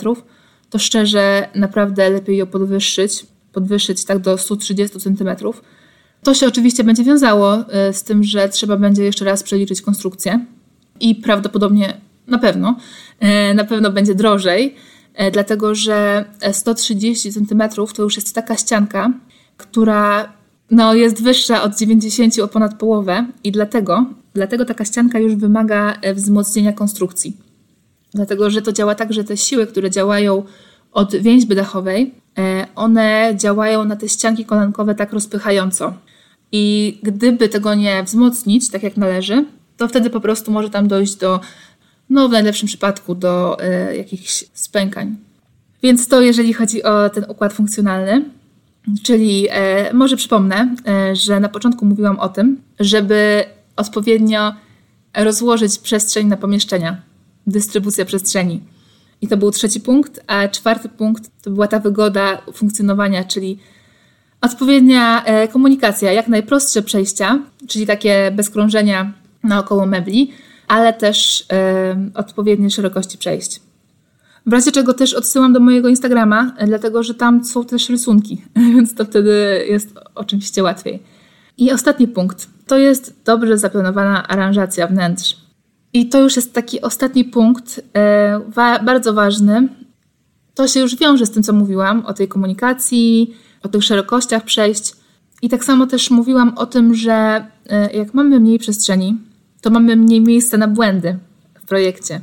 to 0.71 0.79
szczerze 0.79 1.49
naprawdę 1.55 2.11
lepiej 2.11 2.37
ją 2.37 2.47
podwyższyć, 2.47 3.27
podwyższyć 3.53 4.05
tak 4.05 4.19
do 4.19 4.39
130 4.39 5.01
cm. 5.01 5.29
To 6.23 6.35
się 6.35 6.47
oczywiście 6.47 6.85
będzie 6.85 7.05
wiązało 7.05 7.57
z 7.93 8.03
tym, 8.03 8.25
że 8.25 8.49
trzeba 8.49 8.77
będzie 8.77 9.05
jeszcze 9.05 9.25
raz 9.25 9.43
przeliczyć 9.43 9.83
konstrukcję 9.83 10.45
i 11.01 11.15
prawdopodobnie 11.15 12.01
na 12.27 12.39
pewno, 12.39 12.77
na 13.55 13.65
pewno 13.65 13.91
będzie 13.91 14.15
drożej, 14.15 14.75
dlatego 15.33 15.75
że 15.75 16.25
130 16.53 17.33
cm 17.33 17.63
to 17.95 18.03
już 18.03 18.17
jest 18.17 18.35
taka 18.35 18.57
ścianka, 18.57 19.13
która 19.57 20.38
no, 20.71 20.95
jest 20.95 21.23
wyższa 21.23 21.63
od 21.63 21.77
90 21.77 22.39
o 22.39 22.49
ponad 22.49 22.75
połowę 22.75 23.27
i 23.45 23.53
dlatego, 23.53 24.07
dlatego 24.35 24.65
taka 24.65 24.85
ścianka 24.85 25.19
już 25.19 25.35
wymaga 25.35 25.99
e, 26.03 26.15
wzmocnienia 26.15 26.73
konstrukcji. 26.73 27.37
Dlatego, 28.15 28.51
że 28.51 28.63
to 28.63 28.73
działa 28.73 28.95
tak, 28.95 29.13
że 29.13 29.25
te 29.25 29.37
siły, 29.37 29.67
które 29.67 29.91
działają 29.91 30.43
od 30.93 31.17
więźby 31.17 31.55
dachowej, 31.55 32.15
e, 32.39 32.67
one 32.75 33.35
działają 33.37 33.85
na 33.85 33.97
te 33.97 34.09
ścianki 34.09 34.45
kolankowe 34.45 34.95
tak 34.95 35.13
rozpychająco. 35.13 35.95
I 36.53 36.99
gdyby 37.03 37.49
tego 37.49 37.75
nie 37.75 38.03
wzmocnić 38.03 38.71
tak 38.71 38.83
jak 38.83 38.97
należy, 38.97 39.45
to 39.77 39.89
wtedy 39.89 40.11
po 40.11 40.21
prostu 40.21 40.51
może 40.51 40.71
tam 40.71 40.89
dojść 40.89 41.15
do, 41.15 41.41
no 42.11 42.29
w 42.29 42.33
najlepszym 42.33 42.67
przypadku, 42.67 43.15
do 43.15 43.57
y, 43.91 43.97
jakichś 43.97 44.45
spękań. 44.55 45.17
Więc 45.83 46.09
to 46.09 46.21
jeżeli 46.21 46.53
chodzi 46.53 46.83
o 46.83 47.11
ten 47.11 47.25
układ 47.29 47.53
funkcjonalny. 47.53 48.25
Czyli 49.03 49.47
e, 49.51 49.95
może 49.95 50.17
przypomnę, 50.17 50.77
e, 50.89 51.17
że 51.17 51.41
na 51.41 51.49
początku 51.49 51.87
mówiłam 51.87 52.21
o 52.21 52.29
tym, 52.29 52.61
żeby 52.81 53.45
odpowiednio 53.77 54.55
rozłożyć 55.17 55.79
przestrzeń 55.79 56.27
na 56.27 56.37
pomieszczenia, 56.37 57.03
dystrybucja 57.47 58.05
przestrzeni. 58.05 58.61
I 59.21 59.29
to 59.29 59.37
był 59.37 59.51
trzeci 59.51 59.81
punkt, 59.81 60.21
a 60.27 60.49
czwarty 60.49 60.89
punkt 60.89 61.31
to 61.43 61.51
była 61.51 61.69
ta 61.69 61.79
wygoda 61.79 62.43
funkcjonowania, 62.53 63.25
czyli 63.25 63.59
odpowiednia 64.41 65.25
e, 65.25 65.49
komunikacja, 65.49 66.13
jak 66.13 66.29
najprostsze 66.29 66.83
przejścia, 66.83 67.39
czyli 67.69 67.87
takie 67.87 68.31
bez 68.37 68.51
krążenia 68.51 69.13
naokoło 69.45 69.87
mebli, 69.87 70.33
ale 70.69 70.93
też 70.93 71.47
odpowiednie 72.15 72.71
szerokości 72.71 73.19
przejść. 73.19 73.61
W 74.49 74.53
razie 74.53 74.73
czego 74.73 74.95
też 74.95 75.15
odsyłam 75.15 75.53
do 75.53 75.61
mojego 75.61 75.89
Instagrama, 75.89 76.53
dlatego 76.67 77.03
że 77.03 77.15
tam 77.15 77.45
są 77.45 77.65
też 77.65 77.89
rysunki, 77.89 78.43
więc 78.75 78.95
to 78.95 79.05
wtedy 79.05 79.65
jest 79.69 79.95
oczywiście 80.15 80.63
łatwiej. 80.63 81.03
I 81.59 81.73
ostatni 81.73 82.09
punkt 82.09 82.49
to 82.67 82.79
jest 82.79 83.21
dobrze 83.25 83.59
zaplanowana 83.59 84.29
aranżacja 84.29 84.87
wnętrz. 84.87 85.37
I 85.93 86.09
to 86.09 86.21
już 86.21 86.37
jest 86.37 86.53
taki 86.53 86.81
ostatni 86.81 87.25
punkt, 87.25 87.81
e, 87.97 88.41
wa 88.49 88.79
bardzo 88.79 89.15
ważny. 89.15 89.69
To 90.55 90.69
się 90.69 90.81
już 90.81 90.97
wiąże 90.97 91.27
z 91.27 91.31
tym, 91.31 91.43
co 91.43 91.53
mówiłam 91.53 92.07
o 92.07 92.15
tej 92.15 92.29
komunikacji, 92.29 93.35
o 93.63 93.69
tych 93.69 93.85
szerokościach 93.85 94.45
przejść. 94.45 94.93
I 95.43 95.49
tak 95.49 95.65
samo 95.65 95.87
też 95.87 96.11
mówiłam 96.11 96.53
o 96.57 96.67
tym, 96.67 96.95
że 96.95 97.47
e, 97.71 97.97
jak 97.97 98.15
mamy 98.15 98.41
mniej 98.41 98.59
przestrzeni, 98.59 99.17
to 99.61 99.71
mamy 99.71 99.97
mniej 99.97 100.21
miejsca 100.21 100.57
na 100.57 100.69
błędy 100.69 101.19
w 101.63 101.67
projekcie. 101.67 102.21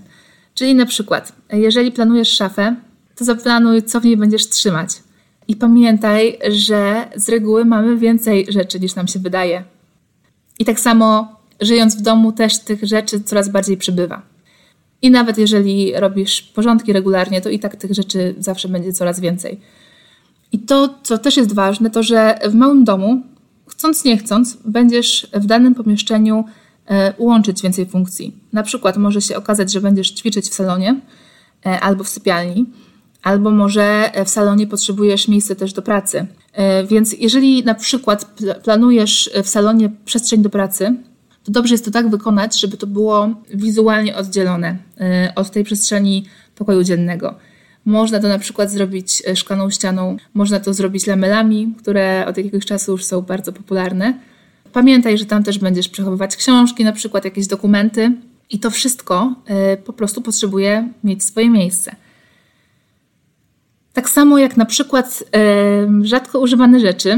Czyli 0.55 0.75
na 0.75 0.85
przykład, 0.85 1.33
jeżeli 1.53 1.91
planujesz 1.91 2.29
szafę, 2.29 2.75
to 3.15 3.25
zaplanuj, 3.25 3.83
co 3.83 4.01
w 4.01 4.05
niej 4.05 4.17
będziesz 4.17 4.49
trzymać. 4.49 4.89
I 5.47 5.55
pamiętaj, 5.55 6.37
że 6.49 7.09
z 7.15 7.29
reguły 7.29 7.65
mamy 7.65 7.97
więcej 7.97 8.45
rzeczy 8.49 8.79
niż 8.79 8.95
nam 8.95 9.07
się 9.07 9.19
wydaje. 9.19 9.63
I 10.59 10.65
tak 10.65 10.79
samo 10.79 11.35
żyjąc 11.61 11.95
w 11.95 12.01
domu 12.01 12.31
też 12.31 12.59
tych 12.59 12.83
rzeczy 12.83 13.21
coraz 13.21 13.49
bardziej 13.49 13.77
przybywa. 13.77 14.21
I 15.01 15.11
nawet 15.11 15.37
jeżeli 15.37 15.93
robisz 15.95 16.41
porządki 16.41 16.93
regularnie, 16.93 17.41
to 17.41 17.49
i 17.49 17.59
tak 17.59 17.75
tych 17.75 17.93
rzeczy 17.93 18.35
zawsze 18.39 18.67
będzie 18.67 18.93
coraz 18.93 19.19
więcej. 19.19 19.59
I 20.51 20.59
to, 20.59 20.95
co 21.03 21.17
też 21.17 21.37
jest 21.37 21.53
ważne, 21.53 21.89
to 21.89 22.03
że 22.03 22.39
w 22.45 22.53
małym 22.53 22.83
domu, 22.83 23.21
chcąc 23.67 24.03
nie 24.05 24.17
chcąc, 24.17 24.57
będziesz 24.65 25.27
w 25.33 25.45
danym 25.45 25.75
pomieszczeniu 25.75 26.45
łączyć 27.17 27.61
więcej 27.61 27.85
funkcji. 27.85 28.35
Na 28.53 28.63
przykład 28.63 28.97
może 28.97 29.21
się 29.21 29.37
okazać, 29.37 29.71
że 29.71 29.81
będziesz 29.81 30.11
ćwiczyć 30.11 30.45
w 30.45 30.53
salonie 30.53 30.99
e, 31.65 31.79
albo 31.79 32.03
w 32.03 32.09
sypialni, 32.09 32.65
albo 33.23 33.51
może 33.51 34.11
w 34.25 34.29
salonie 34.29 34.67
potrzebujesz 34.67 35.27
miejsce 35.27 35.55
też 35.55 35.73
do 35.73 35.81
pracy. 35.81 36.27
E, 36.53 36.85
więc 36.87 37.15
jeżeli 37.19 37.63
na 37.63 37.75
przykład 37.75 38.33
planujesz 38.63 39.29
w 39.43 39.49
salonie 39.49 39.91
przestrzeń 40.05 40.41
do 40.41 40.49
pracy, 40.49 40.95
to 41.43 41.51
dobrze 41.51 41.73
jest 41.73 41.85
to 41.85 41.91
tak 41.91 42.09
wykonać, 42.09 42.59
żeby 42.59 42.77
to 42.77 42.87
było 42.87 43.29
wizualnie 43.53 44.15
oddzielone 44.15 44.77
od 45.35 45.51
tej 45.51 45.63
przestrzeni 45.63 46.25
pokoju 46.55 46.83
dziennego. 46.83 47.35
Można 47.85 48.19
to 48.19 48.27
na 48.27 48.39
przykład 48.39 48.71
zrobić 48.71 49.23
szklaną 49.35 49.69
ścianą, 49.69 50.17
można 50.33 50.59
to 50.59 50.73
zrobić 50.73 51.07
lamelami, 51.07 51.73
które 51.77 52.25
od 52.27 52.37
jakiegoś 52.37 52.65
czasu 52.65 52.91
już 52.91 53.05
są 53.05 53.21
bardzo 53.21 53.53
popularne 53.53 54.19
Pamiętaj, 54.75 55.17
że 55.17 55.25
tam 55.25 55.43
też 55.43 55.59
będziesz 55.59 55.89
przechowywać 55.89 56.35
książki, 56.35 56.83
na 56.83 56.91
przykład 56.91 57.25
jakieś 57.25 57.47
dokumenty, 57.47 58.11
i 58.49 58.59
to 58.59 58.71
wszystko 58.71 59.33
y, 59.73 59.77
po 59.77 59.93
prostu 59.93 60.21
potrzebuje 60.21 60.89
mieć 61.03 61.23
swoje 61.23 61.49
miejsce. 61.49 61.95
Tak 63.93 64.09
samo 64.09 64.37
jak 64.37 64.57
na 64.57 64.65
przykład 64.65 65.23
y, 66.01 66.07
rzadko 66.07 66.39
używane 66.39 66.79
rzeczy 66.79 67.09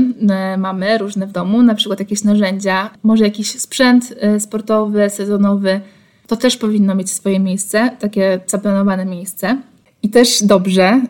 y, 0.56 0.58
mamy 0.58 0.98
różne 0.98 1.28
w 1.28 1.32
domu, 1.32 1.64
na 1.64 1.76
przykład 1.76 2.00
jakieś 2.00 2.24
narzędzia, 2.24 2.90
może 3.04 3.24
jakiś 3.24 3.60
sprzęt 3.60 4.14
sportowy, 4.40 5.10
sezonowy, 5.10 5.82
to 6.28 6.36
też 6.36 6.58
powinno 6.58 6.96
mieć 6.96 7.12
swoje 7.12 7.40
miejsce, 7.40 7.90
takie 8.00 8.40
zaplanowane 8.48 9.06
miejsce. 9.06 9.62
I 10.04 10.10
też 10.10 10.44
dobrze, 10.44 11.02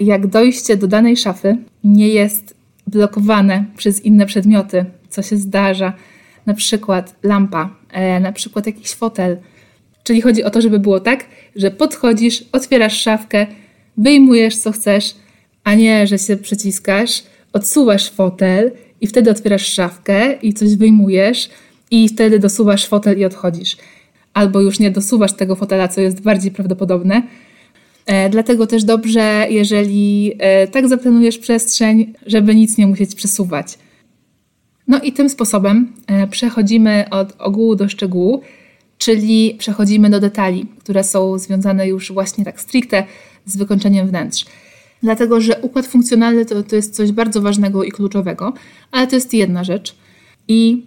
jak 0.00 0.26
dojście 0.26 0.76
do 0.76 0.86
danej 0.86 1.16
szafy 1.16 1.56
nie 1.84 2.08
jest 2.08 2.54
blokowane 2.86 3.64
przez 3.76 4.04
inne 4.04 4.26
przedmioty, 4.26 4.86
co 5.14 5.22
się 5.22 5.36
zdarza, 5.36 5.92
na 6.46 6.54
przykład 6.54 7.14
lampa, 7.22 7.70
e, 7.92 8.20
na 8.20 8.32
przykład 8.32 8.66
jakiś 8.66 8.90
fotel. 8.90 9.36
Czyli 10.04 10.20
chodzi 10.20 10.44
o 10.44 10.50
to, 10.50 10.60
żeby 10.60 10.78
było 10.78 11.00
tak, 11.00 11.24
że 11.56 11.70
podchodzisz, 11.70 12.44
otwierasz 12.52 13.00
szafkę, 13.00 13.46
wyjmujesz 13.96 14.56
co 14.56 14.72
chcesz, 14.72 15.14
a 15.64 15.74
nie, 15.74 16.06
że 16.06 16.18
się 16.18 16.36
przyciskasz, 16.36 17.22
odsuwasz 17.52 18.10
fotel 18.10 18.72
i 19.00 19.06
wtedy 19.06 19.30
otwierasz 19.30 19.66
szafkę 19.66 20.32
i 20.32 20.54
coś 20.54 20.76
wyjmujesz 20.76 21.48
i 21.90 22.08
wtedy 22.08 22.38
dosuwasz 22.38 22.86
fotel 22.86 23.18
i 23.18 23.24
odchodzisz. 23.24 23.76
Albo 24.34 24.60
już 24.60 24.80
nie 24.80 24.90
dosuwasz 24.90 25.32
tego 25.32 25.56
fotela, 25.56 25.88
co 25.88 26.00
jest 26.00 26.22
bardziej 26.22 26.50
prawdopodobne. 26.50 27.22
E, 28.06 28.30
dlatego 28.30 28.66
też 28.66 28.84
dobrze, 28.84 29.46
jeżeli 29.50 30.32
e, 30.38 30.66
tak 30.66 30.88
zaplanujesz 30.88 31.38
przestrzeń, 31.38 32.12
żeby 32.26 32.54
nic 32.54 32.78
nie 32.78 32.86
musieć 32.86 33.14
przesuwać. 33.14 33.78
No 34.88 35.00
i 35.00 35.12
tym 35.12 35.28
sposobem 35.28 35.92
e, 36.06 36.26
przechodzimy 36.26 37.04
od 37.10 37.34
ogółu 37.38 37.76
do 37.76 37.88
szczegółu, 37.88 38.40
czyli 38.98 39.54
przechodzimy 39.58 40.10
do 40.10 40.20
detali, 40.20 40.66
które 40.78 41.04
są 41.04 41.38
związane 41.38 41.88
już 41.88 42.12
właśnie 42.12 42.44
tak 42.44 42.60
stricte 42.60 43.04
z 43.46 43.56
wykończeniem 43.56 44.08
wnętrz. 44.08 44.44
Dlatego, 45.02 45.40
że 45.40 45.60
układ 45.62 45.86
funkcjonalny 45.86 46.46
to, 46.46 46.62
to 46.62 46.76
jest 46.76 46.94
coś 46.94 47.12
bardzo 47.12 47.42
ważnego 47.42 47.84
i 47.84 47.90
kluczowego, 47.90 48.52
ale 48.90 49.06
to 49.06 49.16
jest 49.16 49.34
jedna 49.34 49.64
rzecz. 49.64 49.96
I 50.48 50.86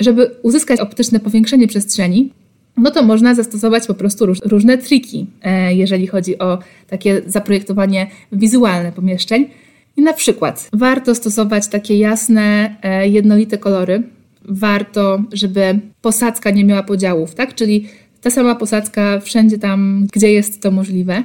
żeby 0.00 0.30
uzyskać 0.42 0.80
optyczne 0.80 1.20
powiększenie 1.20 1.68
przestrzeni, 1.68 2.32
no 2.76 2.90
to 2.90 3.02
można 3.02 3.34
zastosować 3.34 3.86
po 3.86 3.94
prostu 3.94 4.26
róż, 4.26 4.38
różne 4.44 4.78
triki, 4.78 5.26
e, 5.42 5.74
jeżeli 5.74 6.06
chodzi 6.06 6.38
o 6.38 6.58
takie 6.86 7.22
zaprojektowanie 7.26 8.06
wizualne 8.32 8.92
pomieszczeń. 8.92 9.48
I 9.98 10.02
na 10.02 10.12
przykład 10.12 10.68
warto 10.72 11.14
stosować 11.14 11.68
takie 11.68 11.98
jasne, 11.98 12.76
e, 12.82 13.08
jednolite 13.08 13.58
kolory. 13.58 14.02
Warto, 14.44 15.22
żeby 15.32 15.78
posadzka 16.02 16.50
nie 16.50 16.64
miała 16.64 16.82
podziałów, 16.82 17.34
tak? 17.34 17.54
Czyli 17.54 17.86
ta 18.20 18.30
sama 18.30 18.54
posadzka 18.54 19.20
wszędzie 19.20 19.58
tam, 19.58 20.06
gdzie 20.12 20.32
jest 20.32 20.62
to 20.62 20.70
możliwe. 20.70 21.22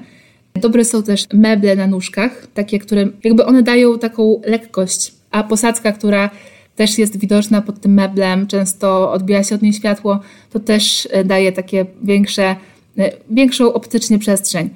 Dobre 0.56 0.86
są 0.86 1.04
też 1.04 1.28
meble 1.34 1.76
na 1.76 1.88
nóżkach, 1.88 2.48
takie, 2.54 2.80
które 2.80 3.08
jakby 3.24 3.46
one 3.46 3.64
dają 3.64 4.00
taką 4.00 4.42
lekkość, 4.46 5.14
a 5.32 5.44
posadzka, 5.44 5.92
która 5.92 6.30
też 6.76 6.98
jest 6.98 7.20
widoczna 7.20 7.62
pod 7.62 7.82
tym 7.82 7.94
meblem, 7.94 8.48
często 8.48 9.12
odbija 9.12 9.44
się 9.44 9.56
od 9.56 9.62
niej 9.62 9.74
światło, 9.74 10.20
to 10.50 10.60
też 10.60 11.08
e, 11.12 11.24
daje 11.24 11.52
takie 11.52 11.86
większe, 12.04 12.56
e, 12.98 13.12
większą 13.30 13.74
optycznie 13.74 14.20
przestrzeń. 14.20 14.70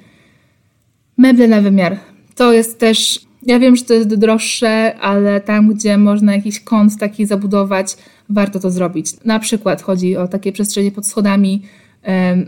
Meble 1.16 1.48
na 1.48 1.60
wymiar. 1.60 1.98
To 2.34 2.52
jest 2.52 2.78
też 2.78 3.27
ja 3.42 3.58
wiem, 3.58 3.76
że 3.76 3.84
to 3.84 3.94
jest 3.94 4.14
droższe, 4.14 4.94
ale 5.00 5.40
tam, 5.40 5.74
gdzie 5.74 5.98
można 5.98 6.34
jakiś 6.34 6.60
kąt 6.60 6.98
taki 6.98 7.26
zabudować, 7.26 7.96
warto 8.28 8.60
to 8.60 8.70
zrobić. 8.70 9.24
Na 9.24 9.38
przykład 9.38 9.82
chodzi 9.82 10.16
o 10.16 10.28
takie 10.28 10.52
przestrzenie 10.52 10.92
pod 10.92 11.06
schodami, 11.06 11.62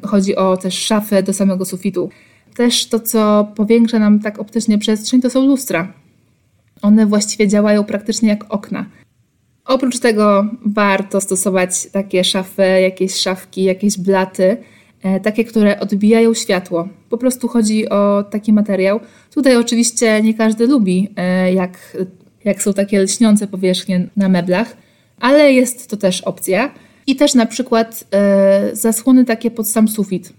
chodzi 0.03 0.37
o 0.37 0.57
też 0.57 0.75
szafę 0.75 1.23
do 1.23 1.33
samego 1.33 1.65
sufitu. 1.65 2.11
Też 2.55 2.87
to, 2.87 3.01
co 3.01 3.53
powiększa 3.55 3.99
nam 3.99 4.21
tak 4.21 4.39
optycznie 4.39 4.79
przestrzeń, 4.79 5.21
to 5.21 5.31
są 5.31 5.47
lustra. 5.47 5.93
One 6.83 7.07
właściwie 7.07 7.49
działają 7.49 7.85
praktycznie 7.85 8.29
jak 8.29 8.45
okna. 8.49 8.87
Oprócz 9.65 9.99
tego 9.99 10.47
warto 10.67 11.21
stosować 11.21 11.91
takie 11.91 12.25
szafy, 12.25 12.63
jakieś 12.63 13.15
szafki, 13.15 13.65
jakieś 13.65 13.99
blaty, 13.99 14.57
takie, 15.23 15.45
które 15.45 15.81
odbijają 15.81 16.35
światło. 16.35 16.89
Po 17.11 17.19
prostu 17.19 17.49
chodzi 17.49 17.89
o 17.89 18.25
taki 18.31 18.53
materiał. 18.53 19.01
Tutaj 19.35 19.57
oczywiście 19.57 20.23
nie 20.23 20.35
każdy 20.35 20.67
lubi, 20.67 21.09
e, 21.17 21.53
jak 21.53 21.97
jak 22.45 22.63
są 22.63 22.73
takie 22.73 23.03
lśniące 23.03 23.47
powierzchnie 23.47 24.09
na 24.17 24.29
meblach, 24.29 24.77
ale 25.21 25.53
jest 25.53 25.91
to 25.91 25.97
też 25.97 26.21
opcja. 26.21 26.75
I 27.07 27.17
też 27.17 27.35
na 27.35 27.47
przykład 27.47 28.05
e, 28.15 28.71
zasłony 28.73 29.25
takie 29.25 29.51
pod 29.51 29.69
sam 29.69 29.89
sufit. 29.89 30.33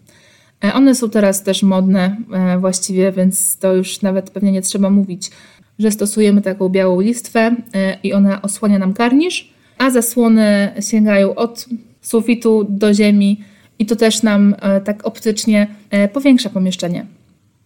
E, 0.64 0.74
one 0.74 0.96
są 0.96 1.10
teraz 1.10 1.44
też 1.44 1.64
modne 1.64 2.16
e, 2.34 2.58
właściwie, 2.58 3.12
więc 3.12 3.58
to 3.58 3.74
już 3.74 4.02
nawet 4.02 4.30
pewnie 4.30 4.52
nie 4.52 4.62
trzeba 4.62 4.90
mówić, 4.90 5.32
że 5.80 5.92
stosujemy 5.92 6.42
taką 6.42 6.70
białą 6.70 7.02
listwę 7.02 7.56
e, 7.74 7.98
i 8.04 8.14
ona 8.14 8.42
osłania 8.42 8.80
nam 8.80 8.94
karnisz, 8.94 9.54
a 9.78 9.90
zasłony 9.90 10.72
sięgają 10.80 11.36
od 11.36 11.66
sufitu 12.02 12.66
do 12.70 12.94
ziemi 12.94 13.44
i 13.82 13.86
to 13.86 13.96
też 13.96 14.24
nam 14.24 14.56
tak 14.86 15.08
optycznie 15.08 15.68
powiększa 16.14 16.50
pomieszczenie. 16.50 17.06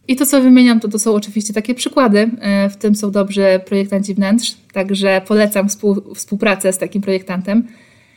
I 0.07 0.15
to, 0.15 0.25
co 0.25 0.41
wymieniam, 0.41 0.79
to, 0.79 0.87
to 0.87 0.99
są 0.99 1.13
oczywiście 1.13 1.53
takie 1.53 1.75
przykłady. 1.75 2.29
W 2.69 2.75
tym 2.75 2.95
są 2.95 3.11
dobrzy 3.11 3.59
projektanci 3.65 4.13
wnętrz, 4.13 4.55
także 4.73 5.21
polecam 5.27 5.69
współ, 5.69 6.01
współpracę 6.15 6.73
z 6.73 6.77
takim 6.77 7.01
projektantem. 7.01 7.67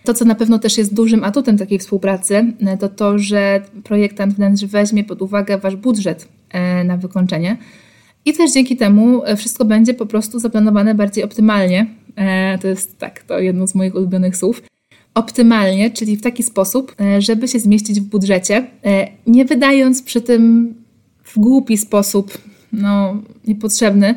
To, 0.04 0.14
co 0.14 0.24
na 0.24 0.34
pewno 0.34 0.58
też 0.58 0.78
jest 0.78 0.94
dużym 0.94 1.24
atutem 1.24 1.58
takiej 1.58 1.78
współpracy, 1.78 2.52
e, 2.60 2.76
to 2.76 2.88
to, 2.88 3.18
że 3.18 3.62
projektant 3.84 4.34
wnętrz 4.34 4.64
weźmie 4.64 5.04
pod 5.04 5.22
uwagę 5.22 5.58
Wasz 5.58 5.76
budżet 5.76 6.28
e, 6.50 6.84
na 6.84 6.96
wykończenie. 6.96 7.56
I 8.24 8.32
też 8.32 8.52
dzięki 8.52 8.76
temu 8.76 9.24
e, 9.24 9.36
wszystko 9.36 9.64
będzie 9.64 9.94
po 9.94 10.06
prostu 10.06 10.38
zaplanowane 10.38 10.94
bardziej 10.94 11.24
optymalnie. 11.24 11.86
To 12.60 12.68
jest 12.68 12.98
tak, 12.98 13.22
to 13.22 13.38
jedno 13.38 13.66
z 13.66 13.74
moich 13.74 13.94
ulubionych 13.94 14.36
słów. 14.36 14.62
Optymalnie, 15.18 15.90
czyli 15.90 16.16
w 16.16 16.22
taki 16.22 16.42
sposób, 16.42 16.94
żeby 17.18 17.48
się 17.48 17.58
zmieścić 17.58 18.00
w 18.00 18.04
budżecie, 18.04 18.66
nie 19.26 19.44
wydając 19.44 20.02
przy 20.02 20.20
tym 20.20 20.74
w 21.24 21.38
głupi 21.38 21.78
sposób, 21.78 22.38
no 22.72 23.16
niepotrzebny 23.46 24.14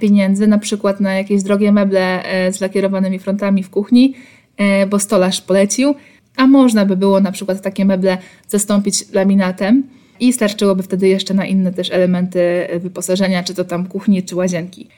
pieniędzy, 0.00 0.46
na 0.46 0.58
przykład 0.58 1.00
na 1.00 1.14
jakieś 1.14 1.42
drogie 1.42 1.72
meble 1.72 2.22
z 2.52 2.60
lakierowanymi 2.60 3.18
frontami 3.18 3.62
w 3.62 3.70
kuchni, 3.70 4.14
E, 4.56 4.86
bo 4.86 4.98
stolarz 4.98 5.40
polecił, 5.40 5.94
a 6.36 6.46
można 6.46 6.86
by 6.86 6.96
było 6.96 7.20
na 7.20 7.32
przykład 7.32 7.62
takie 7.62 7.84
meble 7.84 8.18
zastąpić 8.48 9.12
laminatem 9.12 9.82
i 10.20 10.32
starczyłoby 10.32 10.82
wtedy 10.82 11.08
jeszcze 11.08 11.34
na 11.34 11.46
inne 11.46 11.72
też 11.72 11.90
elementy 11.90 12.40
wyposażenia, 12.80 13.42
czy 13.42 13.54
to 13.54 13.64
tam 13.64 13.86
kuchni, 13.86 14.22
czy 14.22 14.36
łazienki. 14.36 14.88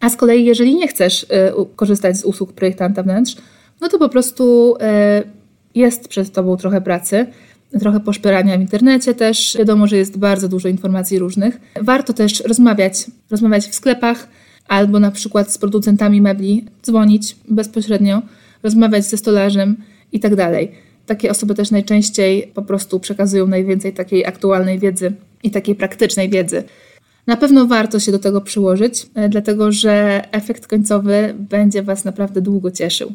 A 0.00 0.10
z 0.10 0.16
kolei, 0.16 0.44
jeżeli 0.44 0.74
nie 0.74 0.88
chcesz 0.88 1.26
e, 1.30 1.52
korzystać 1.76 2.16
z 2.16 2.24
usług 2.24 2.52
projektanta 2.52 3.02
wnętrz, 3.02 3.36
no 3.80 3.88
to 3.88 3.98
po 3.98 4.08
prostu 4.08 4.76
e, 4.80 5.22
jest 5.74 6.08
przed 6.08 6.32
Tobą 6.32 6.56
trochę 6.56 6.80
pracy, 6.80 7.26
trochę 7.80 8.00
poszperania 8.00 8.58
w 8.58 8.60
internecie 8.60 9.14
też. 9.14 9.56
Wiadomo, 9.58 9.86
że 9.86 9.96
jest 9.96 10.18
bardzo 10.18 10.48
dużo 10.48 10.68
informacji 10.68 11.18
różnych. 11.18 11.60
Warto 11.80 12.12
też 12.12 12.40
rozmawiać, 12.40 13.06
rozmawiać 13.30 13.66
w 13.66 13.74
sklepach 13.74 14.28
albo 14.68 15.00
na 15.00 15.10
przykład 15.10 15.52
z 15.52 15.58
producentami 15.58 16.20
mebli, 16.20 16.64
dzwonić 16.82 17.36
bezpośrednio 17.48 18.22
rozmawiać 18.62 19.04
ze 19.04 19.16
stolarzem 19.16 19.76
i 20.12 20.20
tak 20.20 20.36
dalej. 20.36 20.72
Takie 21.06 21.30
osoby 21.30 21.54
też 21.54 21.70
najczęściej 21.70 22.50
po 22.54 22.62
prostu 22.62 23.00
przekazują 23.00 23.46
najwięcej 23.46 23.92
takiej 23.92 24.26
aktualnej 24.26 24.78
wiedzy 24.78 25.12
i 25.42 25.50
takiej 25.50 25.74
praktycznej 25.74 26.30
wiedzy. 26.30 26.64
Na 27.26 27.36
pewno 27.36 27.66
warto 27.66 28.00
się 28.00 28.12
do 28.12 28.18
tego 28.18 28.40
przyłożyć, 28.40 29.06
e, 29.14 29.28
dlatego 29.28 29.72
że 29.72 30.24
efekt 30.32 30.66
końcowy 30.66 31.34
będzie 31.38 31.82
Was 31.82 32.04
naprawdę 32.04 32.40
długo 32.40 32.70
cieszył. 32.70 33.12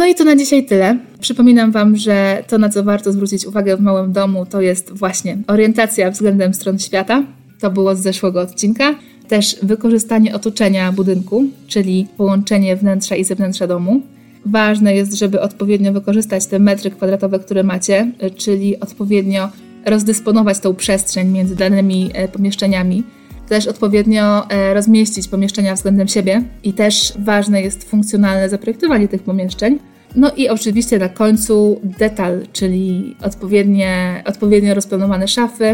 No 0.00 0.06
i 0.06 0.14
to 0.14 0.24
na 0.24 0.36
dzisiaj 0.36 0.64
tyle. 0.64 0.98
Przypominam 1.20 1.72
Wam, 1.72 1.96
że 1.96 2.44
to, 2.46 2.58
na 2.58 2.68
co 2.68 2.84
warto 2.84 3.12
zwrócić 3.12 3.46
uwagę 3.46 3.76
w 3.76 3.80
małym 3.80 4.12
domu, 4.12 4.46
to 4.46 4.60
jest 4.60 4.92
właśnie 4.92 5.38
orientacja 5.46 6.10
względem 6.10 6.54
stron 6.54 6.78
świata. 6.78 7.22
To 7.60 7.70
było 7.70 7.96
z 7.96 8.00
zeszłego 8.00 8.40
odcinka 8.40 8.94
też 9.28 9.56
wykorzystanie 9.62 10.34
otoczenia 10.34 10.92
budynku, 10.92 11.44
czyli 11.66 12.06
połączenie 12.16 12.76
wnętrza 12.76 13.16
i 13.16 13.24
zewnętrza 13.24 13.66
domu. 13.66 14.02
Ważne 14.46 14.94
jest, 14.94 15.14
żeby 15.14 15.40
odpowiednio 15.40 15.92
wykorzystać 15.92 16.46
te 16.46 16.58
metry 16.58 16.90
kwadratowe, 16.90 17.38
które 17.38 17.62
macie, 17.62 18.12
czyli 18.36 18.80
odpowiednio 18.80 19.48
rozdysponować 19.86 20.58
tą 20.58 20.74
przestrzeń 20.74 21.28
między 21.28 21.56
danymi 21.56 22.10
e, 22.14 22.28
pomieszczeniami, 22.28 23.02
też 23.50 23.66
odpowiednio 23.66 24.50
e, 24.50 24.74
rozmieścić 24.74 25.28
pomieszczenia 25.28 25.74
względem 25.74 26.08
siebie 26.08 26.42
i 26.64 26.72
też 26.72 27.12
ważne 27.18 27.62
jest 27.62 27.90
funkcjonalne 27.90 28.48
zaprojektowanie 28.48 29.08
tych 29.08 29.22
pomieszczeń. 29.22 29.78
No 30.16 30.30
i 30.36 30.48
oczywiście 30.48 30.98
na 30.98 31.08
końcu 31.08 31.80
detal, 31.98 32.46
czyli 32.52 33.16
odpowiednie, 33.22 34.22
odpowiednio 34.26 34.74
rozplanowane 34.74 35.28
szafy, 35.28 35.64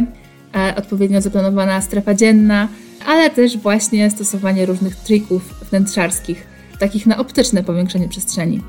e, 0.54 0.74
odpowiednio 0.76 1.20
zaplanowana 1.20 1.80
strefa 1.80 2.14
dzienna, 2.14 2.68
ale 3.06 3.30
też 3.30 3.58
właśnie 3.58 4.10
stosowanie 4.10 4.66
różnych 4.66 4.96
trików 4.96 5.54
wnętrzarskich, 5.70 6.46
takich 6.78 7.06
na 7.06 7.18
optyczne 7.18 7.62
powiększenie 7.62 8.08
przestrzeni. 8.08 8.60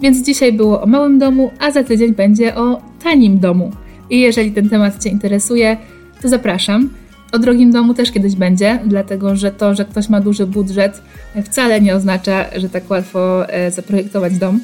Więc 0.00 0.26
dzisiaj 0.26 0.52
było 0.52 0.82
o 0.82 0.86
małym 0.86 1.18
domu, 1.18 1.50
a 1.58 1.70
za 1.70 1.84
tydzień 1.84 2.14
będzie 2.14 2.54
o 2.54 2.82
tanim 3.02 3.38
domu. 3.38 3.72
I 4.10 4.20
jeżeli 4.20 4.52
ten 4.52 4.68
temat 4.68 5.02
Cię 5.02 5.10
interesuje, 5.10 5.76
to 6.22 6.28
zapraszam. 6.28 6.90
O 7.34 7.38
drogim 7.38 7.72
domu 7.72 7.94
też 7.94 8.12
kiedyś 8.12 8.34
będzie, 8.34 8.78
dlatego 8.86 9.36
że 9.36 9.52
to, 9.52 9.74
że 9.74 9.84
ktoś 9.84 10.08
ma 10.08 10.20
duży 10.20 10.46
budżet, 10.46 11.02
wcale 11.44 11.80
nie 11.80 11.94
oznacza, 11.94 12.44
że 12.56 12.68
tak 12.68 12.90
łatwo 12.90 13.48
e, 13.48 13.70
zaprojektować 13.70 14.38
dom. 14.38 14.60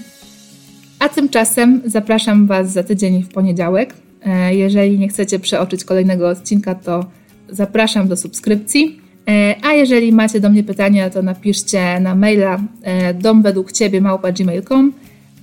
A 0.98 1.08
tymczasem 1.08 1.82
zapraszam 1.84 2.46
Was 2.46 2.72
za 2.72 2.82
tydzień 2.82 3.22
w 3.22 3.28
poniedziałek. 3.28 3.94
E, 4.26 4.54
jeżeli 4.54 4.98
nie 4.98 5.08
chcecie 5.08 5.38
przeoczyć 5.38 5.84
kolejnego 5.84 6.28
odcinka, 6.28 6.74
to 6.74 7.04
zapraszam 7.48 8.08
do 8.08 8.16
subskrypcji. 8.16 9.00
E, 9.28 9.54
a 9.62 9.72
jeżeli 9.72 10.12
macie 10.12 10.40
do 10.40 10.50
mnie 10.50 10.64
pytania, 10.64 11.10
to 11.10 11.22
napiszcie 11.22 12.00
na 12.00 12.14
maila 12.14 12.60
e, 12.82 13.14
domwedługciebie 13.14 14.00
małpa.gmail.com 14.00 14.92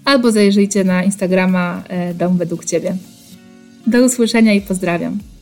albo 0.06 0.32
zajrzyjcie 0.32 0.84
na 0.84 1.04
Instagrama 1.04 1.84
Dom 2.16 2.38
Według 2.38 2.66
Ciebie. 2.66 2.96
Do 3.88 4.06
usłyszenia 4.06 4.54
i 4.54 4.62
pozdrawiam. 4.62 5.37